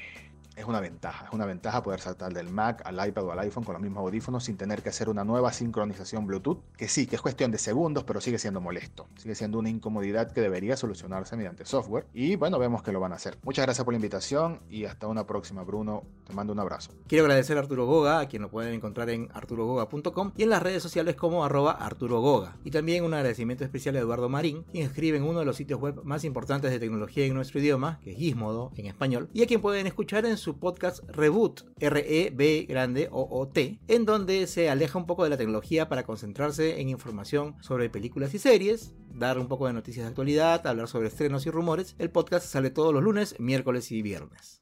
es 0.61 0.67
una 0.67 0.81
ventaja. 0.81 1.27
Es 1.27 1.33
una 1.33 1.47
ventaja 1.47 1.83
poder 1.83 2.01
saltar 2.01 2.33
del 2.33 2.51
Mac 2.51 2.83
al 2.85 3.07
iPad 3.09 3.25
o 3.25 3.33
al 3.33 3.39
iPhone 3.41 3.65
con 3.65 3.73
los 3.73 3.83
mismos 3.83 4.03
audífonos 4.03 4.45
sin 4.45 4.57
tener 4.57 4.83
que 4.83 4.91
hacer 4.91 5.09
una 5.09 5.25
nueva 5.25 5.53
sincronización 5.53 6.27
Bluetooth, 6.27 6.61
que 6.77 6.89
sí, 6.89 7.07
que 7.07 7.17
es 7.17 7.23
cuestión 7.23 7.51
de 7.51 7.59
segundos, 7.59 8.05
pero 8.05 8.21
sigue 8.21 8.39
siendo 8.39 8.61
molesto. 8.61 9.09
Sigue 9.17 9.35
siendo 9.35 9.59
una 9.59 9.71
incomodidad 9.71 10.31
que 10.33 10.41
debería 10.41 10.77
solucionarse 10.77 11.37
mediante 11.37 11.65
software. 11.65 12.07
Y 12.15 12.37
bueno, 12.37 12.59
vemos 12.59 12.83
que 12.83 12.93
lo 12.93 13.01
van 13.01 13.13
a 13.13 13.17
hacer. 13.17 13.39
Muchas 13.43 13.65
gracias 13.65 13.85
por 13.85 13.95
la 13.95 13.97
invitación 13.97 14.61
y 14.71 14.85
hasta 14.85 15.07
una 15.07 15.27
próxima, 15.27 15.65
Bruno. 15.65 16.05
Te 16.27 16.33
mando 16.35 16.53
un 16.53 16.61
abrazo. 16.61 16.93
Quiero 17.09 17.25
agradecer 17.25 17.57
a 17.57 17.61
Arturo 17.61 17.87
Goga, 17.87 18.21
a 18.21 18.29
quien 18.29 18.43
lo 18.43 18.51
pueden 18.51 18.75
encontrar 18.75 19.11
en 19.11 19.29
arturogoga.com 19.33 20.33
y 20.37 20.45
en 20.45 20.51
las 20.51 20.63
redes 20.63 20.83
sociales 20.83 21.17
como 21.17 21.45
arroba 21.45 21.73
Arturo. 21.73 22.21
Y 22.65 22.71
también 22.71 23.05
un 23.05 23.15
agradecimiento 23.15 23.65
especial 23.65 23.97
a 23.97 24.01
Eduardo 24.01 24.29
Marín, 24.29 24.65
quien 24.65 24.85
escribe 24.85 25.17
en 25.17 25.23
uno 25.23 25.39
de 25.39 25.45
los 25.45 25.57
sitios 25.57 25.81
web 25.81 26.01
más 26.05 26.25
importantes 26.25 26.71
de 26.71 26.79
tecnología 26.79 27.25
en 27.25 27.35
nuestro 27.35 27.61
idioma, 27.61 28.01
que 28.03 28.11
es 28.11 28.19
Gizmodo 28.19 28.73
en 28.77 28.87
español, 28.87 29.29
y 29.33 29.43
a 29.43 29.47
quien 29.47 29.61
pueden 29.61 29.87
escuchar 29.87 30.27
en 30.27 30.37
su 30.37 30.50
podcast 30.59 31.03
Reboot, 31.09 31.63
R-E-B 31.79 32.67
grande 32.69 33.09
O-O-T, 33.13 33.79
en 33.89 34.05
donde 34.05 34.47
se 34.47 34.71
aleja 34.71 34.99
un 34.99 35.07
poco 35.07 35.25
de 35.25 35.31
la 35.31 35.37
tecnología 35.37 35.89
para 35.89 36.05
concentrarse 36.05 36.81
en 36.81 36.89
información 36.89 37.57
sobre 37.61 37.91
películas 37.91 38.35
y 38.35 38.39
series, 38.39 38.95
dar 39.15 39.39
un 39.39 39.49
poco 39.49 39.67
de 39.67 39.73
noticias 39.73 40.05
de 40.05 40.11
actualidad, 40.11 40.67
hablar 40.67 40.89
sobre 40.89 41.09
estrenos 41.09 41.47
y 41.47 41.51
rumores. 41.51 41.95
El 41.99 42.11
podcast 42.11 42.47
sale 42.47 42.71
todos 42.71 42.93
los 42.93 43.03
lunes, 43.03 43.37
miércoles 43.39 43.93
y 43.93 44.03
viernes. 44.03 44.61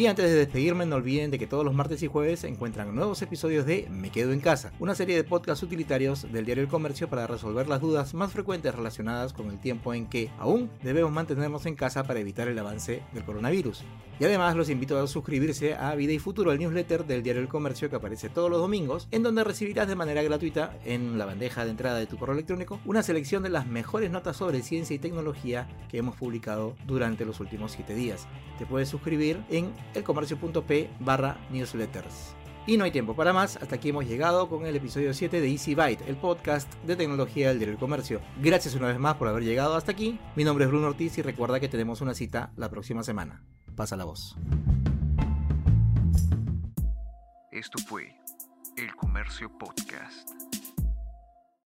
Y 0.00 0.06
antes 0.06 0.30
de 0.30 0.34
despedirme, 0.34 0.86
no 0.86 0.96
olviden 0.96 1.30
de 1.30 1.38
que 1.38 1.46
todos 1.46 1.62
los 1.62 1.74
martes 1.74 2.02
y 2.02 2.06
jueves 2.06 2.44
encuentran 2.44 2.94
nuevos 2.94 3.20
episodios 3.20 3.66
de 3.66 3.86
Me 3.90 4.08
Quedo 4.08 4.32
en 4.32 4.40
Casa, 4.40 4.72
una 4.78 4.94
serie 4.94 5.14
de 5.14 5.24
podcasts 5.24 5.62
utilitarios 5.62 6.32
del 6.32 6.46
diario 6.46 6.64
El 6.64 6.70
Comercio 6.70 7.10
para 7.10 7.26
resolver 7.26 7.68
las 7.68 7.82
dudas 7.82 8.14
más 8.14 8.32
frecuentes 8.32 8.74
relacionadas 8.74 9.34
con 9.34 9.50
el 9.50 9.60
tiempo 9.60 9.92
en 9.92 10.06
que 10.06 10.30
aún 10.38 10.70
debemos 10.82 11.12
mantenernos 11.12 11.66
en 11.66 11.74
casa 11.74 12.04
para 12.04 12.18
evitar 12.18 12.48
el 12.48 12.58
avance 12.58 13.02
del 13.12 13.26
coronavirus. 13.26 13.84
Y 14.20 14.24
además 14.26 14.54
los 14.54 14.68
invito 14.68 14.98
a 14.98 15.06
suscribirse 15.06 15.74
a 15.74 15.94
Vida 15.94 16.12
y 16.12 16.18
Futuro, 16.18 16.52
el 16.52 16.58
newsletter 16.58 17.06
del 17.06 17.22
diario 17.22 17.40
El 17.40 17.48
Comercio 17.48 17.88
que 17.88 17.96
aparece 17.96 18.28
todos 18.28 18.50
los 18.50 18.60
domingos, 18.60 19.08
en 19.12 19.22
donde 19.22 19.44
recibirás 19.44 19.88
de 19.88 19.96
manera 19.96 20.22
gratuita 20.22 20.78
en 20.84 21.16
la 21.16 21.24
bandeja 21.24 21.64
de 21.64 21.70
entrada 21.70 21.98
de 21.98 22.06
tu 22.06 22.18
correo 22.18 22.34
electrónico 22.34 22.80
una 22.84 23.02
selección 23.02 23.42
de 23.42 23.48
las 23.48 23.66
mejores 23.66 24.10
notas 24.10 24.36
sobre 24.36 24.60
ciencia 24.60 24.94
y 24.94 24.98
tecnología 24.98 25.66
que 25.88 25.96
hemos 25.96 26.16
publicado 26.16 26.76
durante 26.86 27.24
los 27.24 27.40
últimos 27.40 27.72
7 27.72 27.94
días. 27.94 28.26
Te 28.58 28.66
puedes 28.66 28.90
suscribir 28.90 29.42
en 29.48 29.72
elcomercio.p 29.94 30.90
barra 31.00 31.38
newsletters. 31.50 32.34
Y 32.66 32.76
no 32.76 32.84
hay 32.84 32.90
tiempo 32.90 33.16
para 33.16 33.32
más, 33.32 33.56
hasta 33.56 33.76
aquí 33.76 33.88
hemos 33.88 34.06
llegado 34.06 34.50
con 34.50 34.66
el 34.66 34.76
episodio 34.76 35.14
7 35.14 35.40
de 35.40 35.48
Easy 35.48 35.74
Byte, 35.74 36.06
el 36.06 36.16
podcast 36.16 36.70
de 36.84 36.94
tecnología 36.94 37.48
del 37.48 37.58
diario 37.58 37.72
El 37.72 37.80
Comercio. 37.80 38.20
Gracias 38.42 38.74
una 38.74 38.88
vez 38.88 38.98
más 38.98 39.16
por 39.16 39.28
haber 39.28 39.44
llegado 39.44 39.76
hasta 39.76 39.92
aquí. 39.92 40.20
Mi 40.36 40.44
nombre 40.44 40.66
es 40.66 40.70
Bruno 40.70 40.88
Ortiz 40.88 41.16
y 41.16 41.22
recuerda 41.22 41.58
que 41.58 41.70
tenemos 41.70 42.02
una 42.02 42.12
cita 42.12 42.52
la 42.58 42.68
próxima 42.68 43.02
semana. 43.02 43.42
Pasa 43.80 43.96
la 43.96 44.04
voz. 44.04 44.36
Esto 47.50 47.78
fue 47.78 48.14
El 48.76 48.94
Comercio 48.94 49.50
Podcast. 49.56 50.49